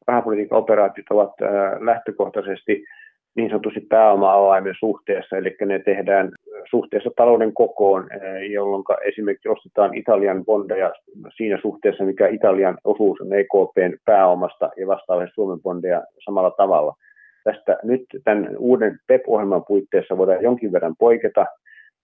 [0.07, 1.33] rahapolitiikan operaatiot ovat
[1.79, 2.83] lähtökohtaisesti
[3.35, 6.31] niin sanotusti pääoma-avaimen suhteessa, eli ne tehdään
[6.69, 8.07] suhteessa talouden kokoon,
[8.51, 10.93] jolloin esimerkiksi ostetaan Italian bondeja
[11.37, 16.95] siinä suhteessa, mikä Italian osuus on EKPn pääomasta ja vastaavasti Suomen bondeja samalla tavalla–
[17.43, 21.45] tästä nyt tämän uuden PEP-ohjelman puitteissa voidaan jonkin verran poiketa,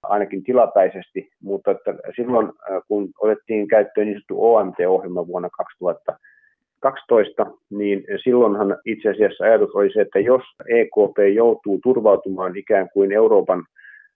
[0.04, 8.04] ainakin tilapäisesti, mutta että silloin äh, kun otettiin käyttöön niin sanottu OMT-ohjelma vuonna 2012, niin
[8.24, 13.64] silloinhan itse asiassa ajatus oli se, että jos EKP joutuu turvautumaan ikään kuin Euroopan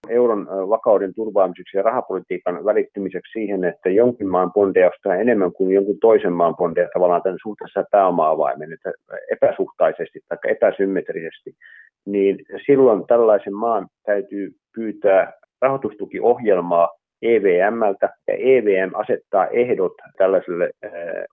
[0.10, 6.00] euron vakauden turvaamiseksi ja rahapolitiikan välittymiseksi siihen, että jonkin maan bondeja ostaa enemmän kuin jonkun
[6.02, 8.92] toisen maan bondeja tavallaan tämän suhteessa pääoma-avaimen, että
[9.32, 11.54] epäsuhtaisesti tai epäsymmetrisesti,
[12.06, 16.90] niin silloin tällaisen maan täytyy pyytää rahoitustukiohjelmaa
[17.22, 20.70] EVMltä ja EVM asettaa ehdot tällaiselle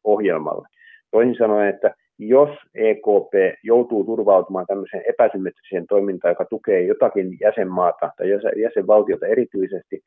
[0.04, 0.68] ohjelmalle.
[1.10, 8.26] Toisin sanoen, että jos EKP joutuu turvautumaan tämmöiseen epäsymmetriseen toimintaan, joka tukee jotakin jäsenmaata tai
[8.62, 10.00] jäsenvaltiota erityisesti,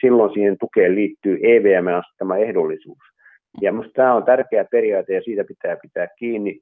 [0.00, 2.98] silloin siihen tukeen liittyy EVM asettama ehdollisuus.
[3.60, 6.60] Ja minusta tämä on tärkeä periaate ja siitä pitää pitää kiinni.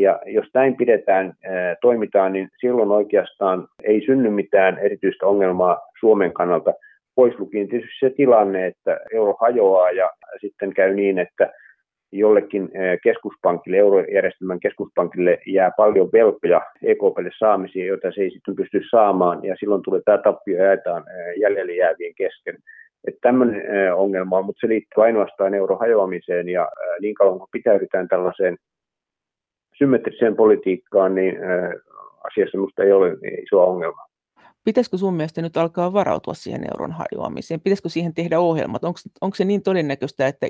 [0.00, 1.32] Ja jos näin pidetään,
[1.80, 6.74] toimitaan, niin silloin oikeastaan ei synny mitään erityistä ongelmaa Suomen kannalta.
[7.14, 10.10] Pois lukien tietysti se tilanne, että euro hajoaa ja
[10.40, 11.52] sitten käy niin, että
[12.18, 18.80] jollekin eh, keskuspankille, eurojärjestelmän keskuspankille jää paljon velkoja EKPlle saamisia, joita se ei sitten pysty
[18.90, 22.56] saamaan, ja silloin tulee tämä tappio jaetaan eh, jäljelle jäävien kesken.
[23.08, 26.68] Että tämmöinen eh, ongelma on, mutta se liittyy ainoastaan euron hajoamiseen, ja
[27.00, 28.56] niin kauan kun pitäydytään tällaiseen
[29.78, 31.38] symmetriseen politiikkaan, niin
[32.24, 34.13] asiassa minusta ei ole iso ongelma.
[34.64, 37.60] Pitäisikö sun mielestä nyt alkaa varautua siihen euron hajoamiseen?
[37.60, 38.84] Pitäisikö siihen tehdä ohjelmat?
[38.84, 40.46] Onko, onko se niin todennäköistä, että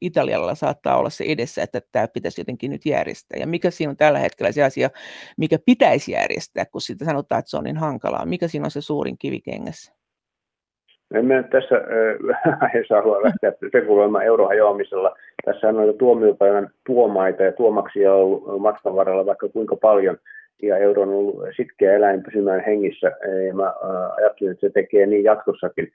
[0.00, 3.40] Italialla saattaa olla se edessä, että tämä pitäisi jotenkin nyt järjestää?
[3.40, 4.90] Ja mikä siinä on tällä hetkellä se asia,
[5.36, 8.26] mikä pitäisi järjestää, kun sitä sanotaan, että se on niin hankalaa?
[8.26, 9.98] Mikä siinä on se suurin kivikengässä?
[11.14, 11.74] Emme tässä
[12.64, 15.16] aiheessa halua lähteä spekuloimaan eurohajoamisella.
[15.44, 20.18] Tässä on noita tuomiopäivän tuomaita ja tuomaksia ollut matkan varrella vaikka kuinka paljon.
[20.62, 23.12] Ja euro on ollut sitkeä eläin pysymään hengissä.
[23.46, 23.74] Ja mä
[24.16, 25.88] ajattelen, että se tekee niin jatkossakin.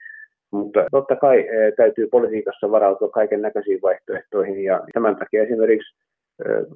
[0.50, 1.46] Mutta totta kai
[1.76, 4.64] täytyy politiikassa varautua kaiken näköisiin vaihtoehtoihin.
[4.64, 5.96] Ja tämän takia esimerkiksi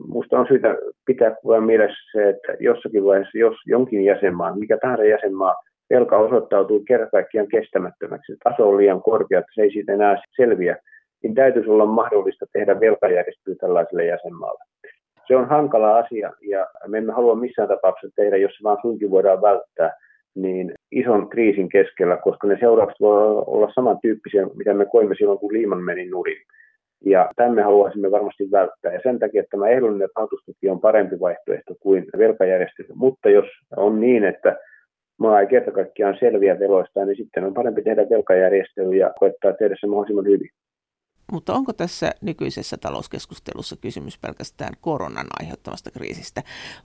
[0.08, 0.76] Minusta on syytä
[1.06, 1.36] pitää
[1.66, 5.54] mielessä se, että jossakin vaiheessa, jos jonkin jäsenmaan, mikä tahansa jäsenmaa,
[5.90, 10.76] velka osoittautuu kerta kaikkiaan kestämättömäksi, taso on liian korkea, että se ei siitä enää selviä,
[11.22, 14.64] niin täytyisi olla mahdollista tehdä velkajärjestely tällaiselle jäsenmaalle.
[15.28, 19.10] Se on hankala asia ja me emme halua missään tapauksessa tehdä, jos se vaan suinkin
[19.10, 19.92] voidaan välttää,
[20.34, 25.52] niin ison kriisin keskellä, koska ne seuraukset voivat olla samantyyppisiä, mitä me koimme silloin, kun
[25.52, 26.42] Liiman meni nurin.
[27.04, 28.92] Ja tämän me haluaisimme varmasti välttää.
[28.92, 32.88] Ja sen takia että tämä ehdollinen rahoitustuki on parempi vaihtoehto kuin velkajärjestely.
[32.94, 34.56] Mutta jos on niin, että
[35.18, 39.74] maa ei kerta kaikkiaan selviä veloista, niin sitten on parempi tehdä velkajärjestely ja koettaa tehdä
[39.80, 40.50] se mahdollisimman hyvin.
[41.32, 46.40] Mutta onko tässä nykyisessä talouskeskustelussa kysymys pelkästään koronan aiheuttamasta kriisistä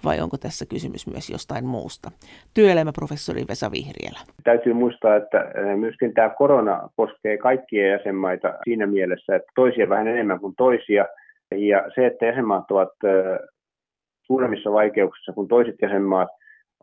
[0.06, 2.12] vai onko tässä kysymys myös jostain muusta?
[2.54, 4.20] Työelämäprofessori Vesa Vihrielä.
[4.44, 10.08] Täytyy muistaa, että eh, myöskin tämä korona koskee kaikkia jäsenmaita siinä mielessä, että toisia vähän
[10.08, 11.06] enemmän kuin toisia.
[11.56, 13.39] Ja se, että jäsenmaat ovat eh,
[14.28, 16.30] suuremmissa vaikeuksissa kuin toiset jäsenmaat,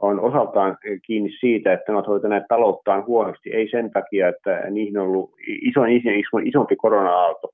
[0.01, 3.51] on osaltaan kiinni siitä, että ne ovat hoitaneet talouttaan huonosti.
[3.53, 5.81] Ei sen takia, että niihin on ollut iso,
[6.45, 7.49] isompi korona-aalto.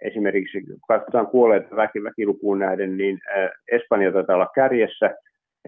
[0.00, 3.18] Esimerkiksi kun katsotaan kuolleet väki, väkilukuun nähden, niin
[3.72, 5.10] Espanja taitaa olla kärjessä,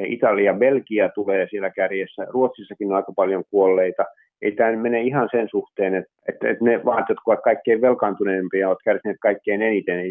[0.00, 4.04] Italia ja Belgia tulee siellä kärjessä, Ruotsissakin on aika paljon kuolleita.
[4.42, 8.68] Ei tämä mene ihan sen suhteen, että, että, että ne maat, jotka ovat kaikkein velkaantuneempia,
[8.68, 10.04] ovat kärsineet kaikkein eniten.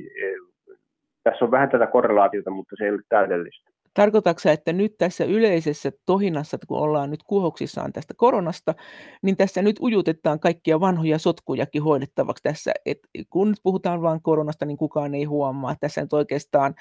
[1.24, 3.72] Tässä on vähän tätä korrelaatiota, mutta se ei ole täydellistä.
[3.93, 8.73] Tarkoitatko että nyt tässä yleisessä tohinassa, kun ollaan nyt kuhoksissaan tästä koronasta,
[9.21, 14.65] niin tässä nyt ujutetaan kaikkia vanhoja sotkujakin hoidettavaksi tässä, että kun nyt puhutaan vain koronasta,
[14.65, 16.75] niin kukaan ei huomaa, tässä nyt oikeastaan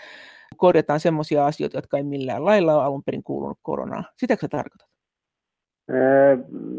[0.57, 4.05] korjataan sellaisia asioita, jotka ei millään lailla ole alun perin kuulunut koronaan.
[4.17, 4.89] Sitäkö tarkoitat?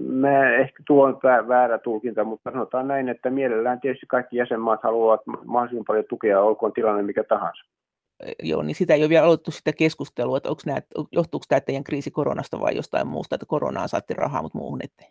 [0.07, 5.21] Mä ehkä tuo on väärä tulkinta, mutta sanotaan näin, että mielellään tietysti kaikki jäsenmaat haluavat
[5.45, 7.72] mahdollisimman paljon tukea, olkoon tilanne mikä tahansa
[8.43, 10.79] joo, niin sitä ei ole vielä aloitettu sitä keskustelua, että onko nämä,
[11.11, 15.07] johtuuko tämä teidän kriisi koronasta vai jostain muusta, että koronaan saatte rahaa, mutta muuhun ettei.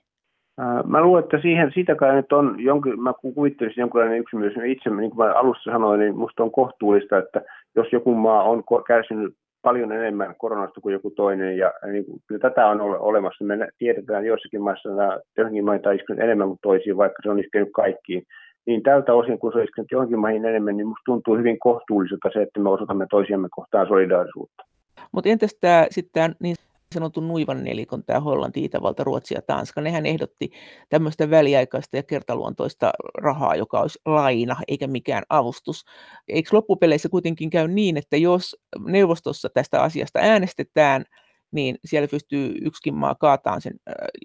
[0.87, 4.71] Mä luulen, että siihen, sitä kai nyt on, jonkin, mä kuvittelisin jonkinlainen yksimielisyys.
[4.71, 7.43] Itse, niin kuin mä alussa sanoin, niin musta on kohtuullista, että
[7.77, 12.41] jos joku maa on kärsinyt paljon enemmän koronasta kuin joku toinen, ja niin kuin, kyllä
[12.41, 13.45] tätä on ole, olemassa.
[13.45, 17.39] Me tiedetään joissakin maissa, että joihinkin maita on iskenyt enemmän kuin toisiin, vaikka se on
[17.39, 18.23] iskenyt kaikkiin
[18.67, 22.43] niin tältä osin, kun se olisi johonkin maihin enemmän, niin minusta tuntuu hyvin kohtuulliselta se,
[22.43, 24.65] että me osoitamme toisiamme kohtaan solidaarisuutta.
[25.13, 26.57] Mutta entäs tämä sitten niin
[26.95, 30.51] sanotun nuivan nelikon, tämä Hollanti, Itävalta, Ruotsi ja Tanska, nehän ehdotti
[30.89, 35.85] tämmöistä väliaikaista ja kertaluontoista rahaa, joka olisi laina eikä mikään avustus.
[36.29, 38.57] Eikö loppupeleissä kuitenkin käy niin, että jos
[38.87, 41.05] neuvostossa tästä asiasta äänestetään,
[41.53, 43.73] niin siellä pystyy yksikin maa kaataan sen,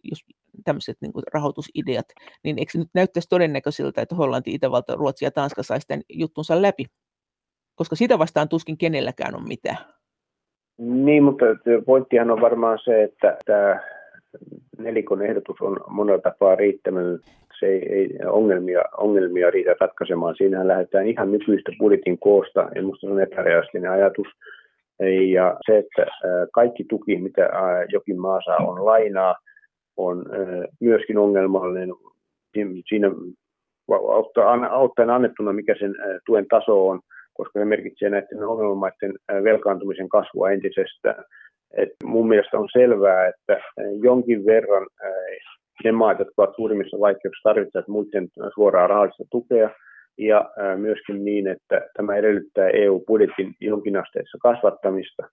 [0.03, 0.19] jos
[0.63, 2.05] tämmöiset niin rahoitusideat,
[2.43, 6.61] niin eikö se nyt näyttäisi todennäköisiltä, että Hollanti, Itävalta, Ruotsi ja Tanska saisi tämän juttunsa
[6.61, 6.85] läpi?
[7.75, 9.77] Koska sitä vastaan tuskin kenelläkään on mitään.
[10.77, 11.45] Niin, mutta
[11.85, 13.79] pointtihan on varmaan se, että tämä
[14.77, 17.19] nelikon ehdotus on monella tapaa riittämätön.
[17.59, 20.35] Se ei, ei ongelmia, ongelmia riitä ratkaisemaan.
[20.37, 24.27] Siinähän lähdetään ihan nykyistä budjetin koosta, ja minusta se on epärealistinen ajatus.
[25.31, 26.05] Ja se, että
[26.53, 27.49] kaikki tuki, mitä
[27.89, 29.35] jokin maa saa, on lainaa,
[29.97, 30.25] on
[30.81, 31.89] myöskin ongelmallinen
[32.89, 33.11] siinä
[34.69, 35.95] auttajan annettuna, mikä sen
[36.25, 36.99] tuen taso on,
[37.33, 41.23] koska se merkitsee näiden ongelmamaiden velkaantumisen kasvua entisestään.
[41.77, 43.61] Et mun mielestä on selvää, että
[44.01, 44.87] jonkin verran
[45.83, 49.69] ne maat, jotka ovat suurimmissa vaikeuksissa, tarvitsevat muiden suoraa rahallista tukea,
[50.17, 55.23] ja myöskin niin, että tämä edellyttää EU-budjetin jonkinasteessa kasvattamista.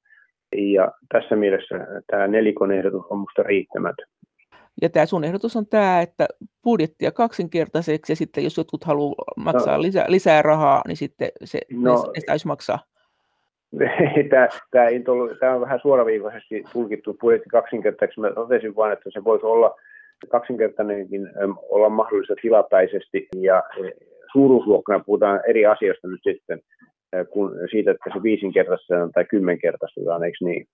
[0.57, 4.07] Ja tässä mielessä tämä nelikon ehdotus on minusta riittämätön.
[4.83, 6.27] Ja tämä sun ehdotus on tämä, että
[6.65, 11.61] budjettia kaksinkertaiseksi ja sitten jos jotkut haluaa maksaa no, lisää, lisää rahaa, niin sitten se,
[11.73, 12.79] no, ne, ne täytyy maksaa.
[15.41, 18.21] tämä, on vähän suoraviivaisesti tulkittu budjetti kaksinkertaiseksi.
[18.21, 19.77] Mä totesin vain, että se voisi olla
[20.29, 21.31] kaksinkertainenkin
[21.71, 23.91] olla mahdollista tilapäisesti ja e,
[24.33, 26.61] suuruusluokkana puhutaan eri asioista nyt sitten
[27.31, 30.67] kuin siitä, että se viisinkertaistetaan tai kymmenkertaistetaan, eikö niin?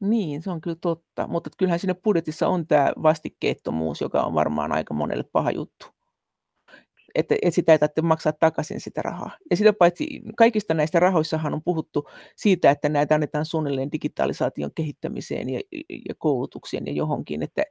[0.00, 4.72] Niin, se on kyllä totta, mutta kyllähän siinä budjetissa on tämä vastikkeettomuus, joka on varmaan
[4.72, 5.86] aika monelle paha juttu.
[7.14, 9.30] että, että sitä ei tarvitse maksaa takaisin sitä rahaa.
[9.50, 15.48] Ja sitä paitsi kaikista näistä rahoissahan on puhuttu siitä, että näitä annetaan suunnilleen digitalisaation kehittämiseen
[15.50, 15.60] ja,
[16.08, 17.62] ja koulutukseen ja johonkin, että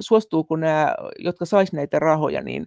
[0.00, 2.66] suostuuko nämä, jotka saisi näitä rahoja, niin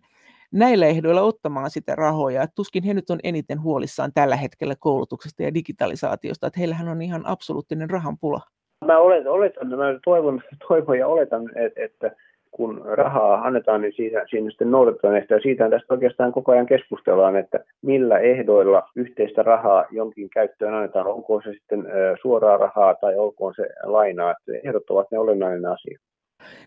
[0.51, 2.47] näillä ehdoilla ottamaan sitä rahoja.
[2.47, 7.25] Tuskin he nyt on eniten huolissaan tällä hetkellä koulutuksesta ja digitalisaatiosta, että heillähän on ihan
[7.25, 8.41] absoluuttinen rahan pula.
[8.85, 12.11] Mä oletan, oletan mä toivon, toivon ja oletan, että, että
[12.51, 15.39] kun rahaa annetaan, niin siinä, siinä sitten noudatetaan ehtoja.
[15.39, 21.07] Siitä tästä oikeastaan koko ajan keskustellaan, että millä ehdoilla yhteistä rahaa jonkin käyttöön annetaan.
[21.07, 21.85] Onko se sitten
[22.21, 24.35] suoraa rahaa tai olkoon se lainaa.
[24.63, 25.99] Ehdot ovat ne olennainen asia.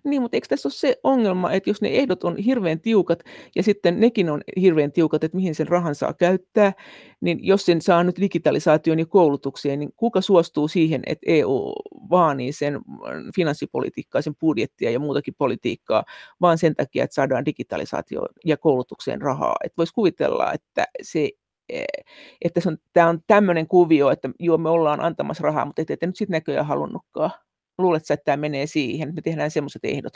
[0.04, 3.22] Niin, mutta eikö tässä ole se ongelma, että jos ne ehdot on hirveän tiukat
[3.56, 6.72] ja sitten nekin on hirveän tiukat, että mihin sen rahan saa käyttää,
[7.20, 11.72] niin jos sen saa nyt digitalisaation ja koulutukseen, niin kuka suostuu siihen, että EU
[12.10, 12.80] vaanii sen
[13.36, 16.04] finanssipolitiikkaa, sen budjettia ja muutakin politiikkaa,
[16.40, 19.56] vaan sen takia, että saadaan digitalisaatio ja koulutukseen rahaa.
[19.64, 21.30] Että voisi kuvitella, että se
[21.68, 21.84] e,
[22.44, 26.06] että se on, tämä on tämmöinen kuvio, että joo, me ollaan antamassa rahaa, mutta ette
[26.06, 27.30] nyt sitten näköjään halunnutkaan.
[27.78, 30.12] Luuletko että tämä menee siihen, että me tehdään semmoiset ehdot?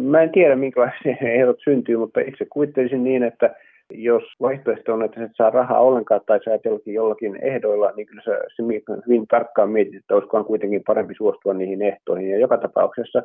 [0.00, 3.54] Mä en tiedä, minkälaisia ehdot syntyy, mutta itse kuvittelisin niin, että
[3.94, 7.92] jos vaihtoehto on, että sä et saa rahaa ollenkaan tai sä et jollakin, jollakin ehdoilla,
[7.96, 8.62] niin kyllä se, se
[9.06, 12.30] hyvin tarkkaan mietit, että olisikohan kuitenkin parempi suostua niihin ehtoihin.
[12.30, 13.22] Ja joka tapauksessa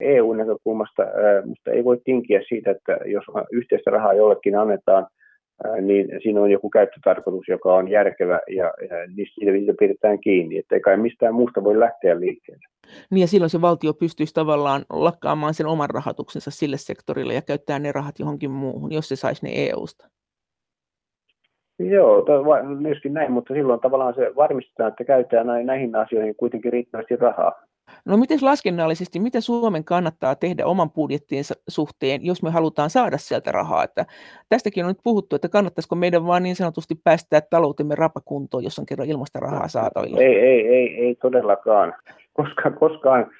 [0.00, 1.02] EU-näkökulmasta
[1.46, 5.06] mutta ei voi tinkiä siitä, että jos yhteistä rahaa jollekin annetaan,
[5.80, 10.74] niin siinä on joku käyttötarkoitus, joka on järkevä ja, ja niistä siitä pidetään kiinni, että
[10.74, 12.64] ei kai mistään muusta voi lähteä liikkeelle.
[13.10, 17.78] Niin ja silloin se valtio pystyisi tavallaan lakkaamaan sen oman rahoituksensa sille sektorille ja käyttää
[17.78, 20.08] ne rahat johonkin muuhun, jos se saisi ne EU-sta.
[21.78, 22.24] Joo,
[22.78, 27.67] myöskin näin, mutta silloin tavallaan se varmistetaan, että käytetään näihin asioihin kuitenkin riittävästi rahaa.
[28.04, 33.52] No miten laskennallisesti, mitä Suomen kannattaa tehdä oman budjettiinsa suhteen, jos me halutaan saada sieltä
[33.52, 33.84] rahaa?
[33.84, 34.06] Että
[34.48, 38.86] tästäkin on nyt puhuttu, että kannattaisiko meidän vaan niin sanotusti päästää taloutemme rapakuntoon, jos on
[38.86, 40.20] kerran ilmasta rahaa saatavilla?
[40.20, 41.94] Ei, ei, ei, ei todellakaan,
[42.38, 43.30] koska koskaan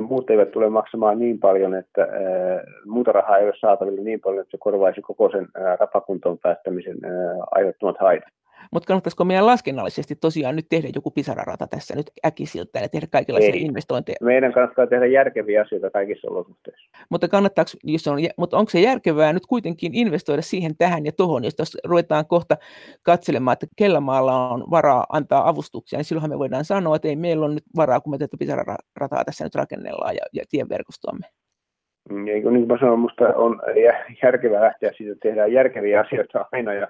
[0.00, 4.42] muut eivät tule maksamaan niin paljon, että ää, muuta rahaa ei ole saatavilla niin paljon,
[4.42, 8.39] että se korvaisi koko sen ää, rapakuntoon päästämisen ää, aiheuttamat haitat.
[8.70, 13.54] Mutta kannattaisiko meidän laskennallisesti tosiaan nyt tehdä joku pisararata tässä nyt äkisiltä ja tehdä kaikenlaisia
[13.54, 13.62] Ei.
[13.62, 14.16] investointeja?
[14.20, 16.90] Meidän kannattaa tehdä järkeviä asioita kaikissa olosuhteissa.
[17.10, 21.44] Mutta, kannattaako, jos on, mutta onko se järkevää nyt kuitenkin investoida siihen tähän ja tuohon,
[21.44, 22.56] jos ruvetaan kohta
[23.02, 27.16] katselemaan, että kellä maalla on varaa antaa avustuksia, niin silloinhan me voidaan sanoa, että ei
[27.16, 31.26] meillä on nyt varaa, kun me tätä pisararataa tässä nyt rakennellaan ja, ja tieverkostoamme.
[32.10, 33.60] Niin kuin mä sanoin, minusta on
[34.22, 36.86] järkevää lähteä siitä, että tehdään järkeviä asioita aina ja,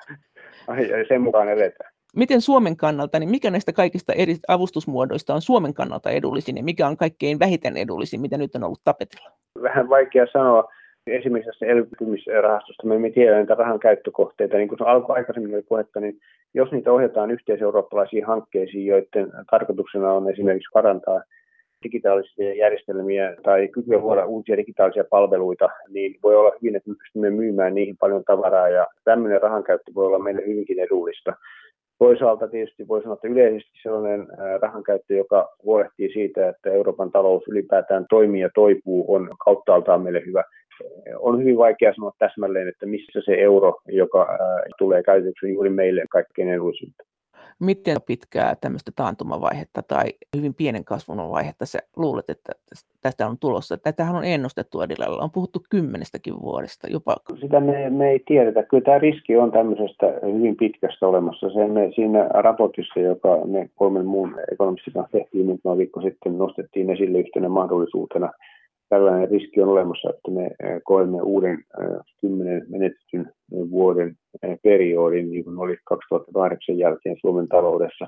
[0.69, 1.93] ja sen mukaan edetään.
[2.17, 6.87] Miten Suomen kannalta, niin mikä näistä kaikista eri avustusmuodoista on Suomen kannalta edullisin ja mikä
[6.87, 9.31] on kaikkein vähiten edullisin, mitä nyt on ollut tapetilla?
[9.63, 10.69] Vähän vaikea sanoa.
[11.07, 14.57] Esimerkiksi tästä elpymisrahastosta me emme tiedä niitä rahan käyttökohteita.
[14.57, 16.19] Niin kuin alkoi aikaisemmin oli puhetta, niin
[16.55, 21.21] jos niitä ohjataan yhteiseurooppalaisiin hankkeisiin, joiden tarkoituksena on esimerkiksi parantaa
[21.85, 27.31] digitaalisia järjestelmiä tai kykyä luoda uusia digitaalisia palveluita, niin voi olla hyvin, että me pystymme
[27.31, 31.33] myymään niihin paljon tavaraa ja tämmöinen rahankäyttö voi olla meille hyvinkin edullista.
[31.99, 34.27] Toisaalta tietysti voi sanoa, että yleisesti sellainen
[34.61, 40.45] rahankäyttö, joka huolehtii siitä, että Euroopan talous ylipäätään toimii ja toipuu, on kauttaaltaan meille hyvä.
[41.19, 44.39] On hyvin vaikea sanoa täsmälleen, että missä se euro, joka
[44.79, 47.10] tulee käytetyksi juuri meille kaikkein edullisinta
[47.61, 50.05] miten pitkää tämmöistä taantumavaihetta tai
[50.37, 52.53] hyvin pienen kasvun vaihetta sä luulet, että
[53.01, 53.77] tästä on tulossa?
[53.77, 57.17] Tätähän on ennustettu edellä, on puhuttu kymmenestäkin vuodesta jopa.
[57.41, 58.63] Sitä me, me ei tiedetä.
[58.63, 61.51] Kyllä tämä riski on tämmöisestä hyvin pitkästä olemassa.
[61.51, 66.91] Se me siinä raportissa, joka me kolmen muun ekonomistin kanssa tehtiin muutama viikko sitten, nostettiin
[66.91, 68.33] esille yhtenä mahdollisuutena–
[68.91, 70.51] tällainen riski on olemassa, että me
[70.85, 71.59] koemme uuden
[72.21, 74.15] kymmenen menetetyn vuoden
[74.63, 78.07] periodin, niin kuin oli 2008 jälkeen Suomen taloudessa.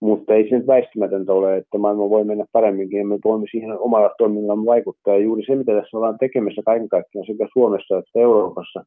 [0.00, 3.78] Mutta ei se nyt väistämätöntä ole, että maailma voi mennä paremminkin ja me voimme siihen
[3.78, 5.14] omalla toiminnallamme vaikuttaa.
[5.14, 8.84] Ja juuri se, mitä tässä ollaan tekemässä kaiken kaikkiaan sekä Suomessa että Euroopassa,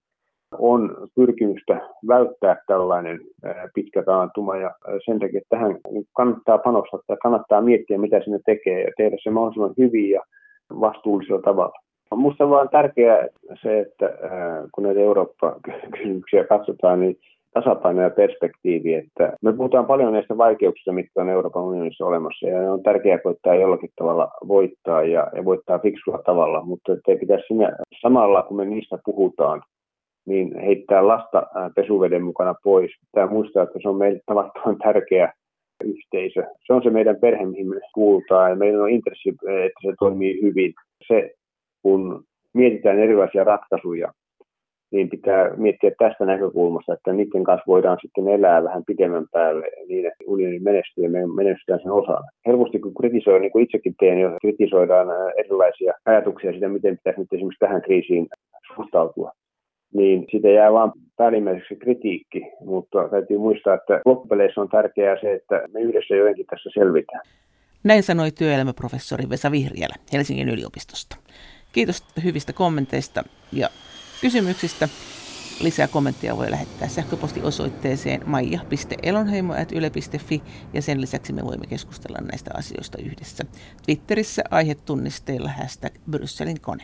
[0.59, 3.19] on pyrkimystä välttää tällainen
[3.75, 5.77] pitkä taantuma ja sen takia tähän
[6.13, 10.21] kannattaa panostaa tai kannattaa miettiä, mitä sinne tekee ja tehdä se mahdollisimman hyvin ja
[10.69, 11.79] vastuullisella tavalla.
[12.15, 13.27] Minusta vain tärkeää
[13.61, 14.09] se, että
[14.71, 17.17] kun näitä Eurooppa-kysymyksiä katsotaan, niin
[17.53, 22.73] tasapaino ja perspektiivi, että me puhutaan paljon näistä vaikeuksista, mitkä on Euroopan unionissa olemassa, ja
[22.73, 27.77] on tärkeää koittaa jollakin tavalla voittaa ja, ja voittaa fiksulla tavalla, mutta ei pitäisi siinä
[28.01, 29.61] samalla, kun me niistä puhutaan,
[30.25, 32.91] niin heittää lasta pesuveden mukana pois.
[33.11, 35.33] Pitää muistaa, että se on meille tavattoman tärkeä
[35.83, 36.43] yhteisö.
[36.65, 40.41] Se on se meidän perhe, mihin me kuulutaan ja meillä on intressi, että se toimii
[40.41, 40.73] hyvin.
[41.07, 41.31] Se,
[41.81, 42.23] kun
[42.53, 44.11] mietitään erilaisia ratkaisuja,
[44.91, 50.05] niin pitää miettiä tästä näkökulmasta, että niiden kanssa voidaan sitten elää vähän pidemmän päälle niin,
[50.05, 52.27] että unioni menestyy ja me menestytään sen osana.
[52.47, 55.07] Helposti kun kritisoi, niin kuin itsekin teen, jos kritisoidaan
[55.37, 58.27] erilaisia ajatuksia siitä, miten pitäisi nyt esimerkiksi tähän kriisiin
[58.75, 59.31] suhtautua,
[59.97, 65.61] niin siitä jää vain päällimmäiseksi kritiikki, mutta täytyy muistaa, että loppupeleissä on tärkeää se, että
[65.73, 67.21] me yhdessä jotenkin tässä selvitään.
[67.83, 71.17] Näin sanoi työelämäprofessori Vesa Vihriälä Helsingin yliopistosta.
[71.73, 73.69] Kiitos hyvistä kommenteista ja
[74.21, 74.89] kysymyksistä.
[75.63, 80.41] Lisää kommentteja voi lähettää sähköpostiosoitteeseen maija.elonheimo.yle.fi
[80.73, 83.43] ja sen lisäksi me voimme keskustella näistä asioista yhdessä.
[83.85, 86.83] Twitterissä aihetunnisteilla hashtag Brysselin kone.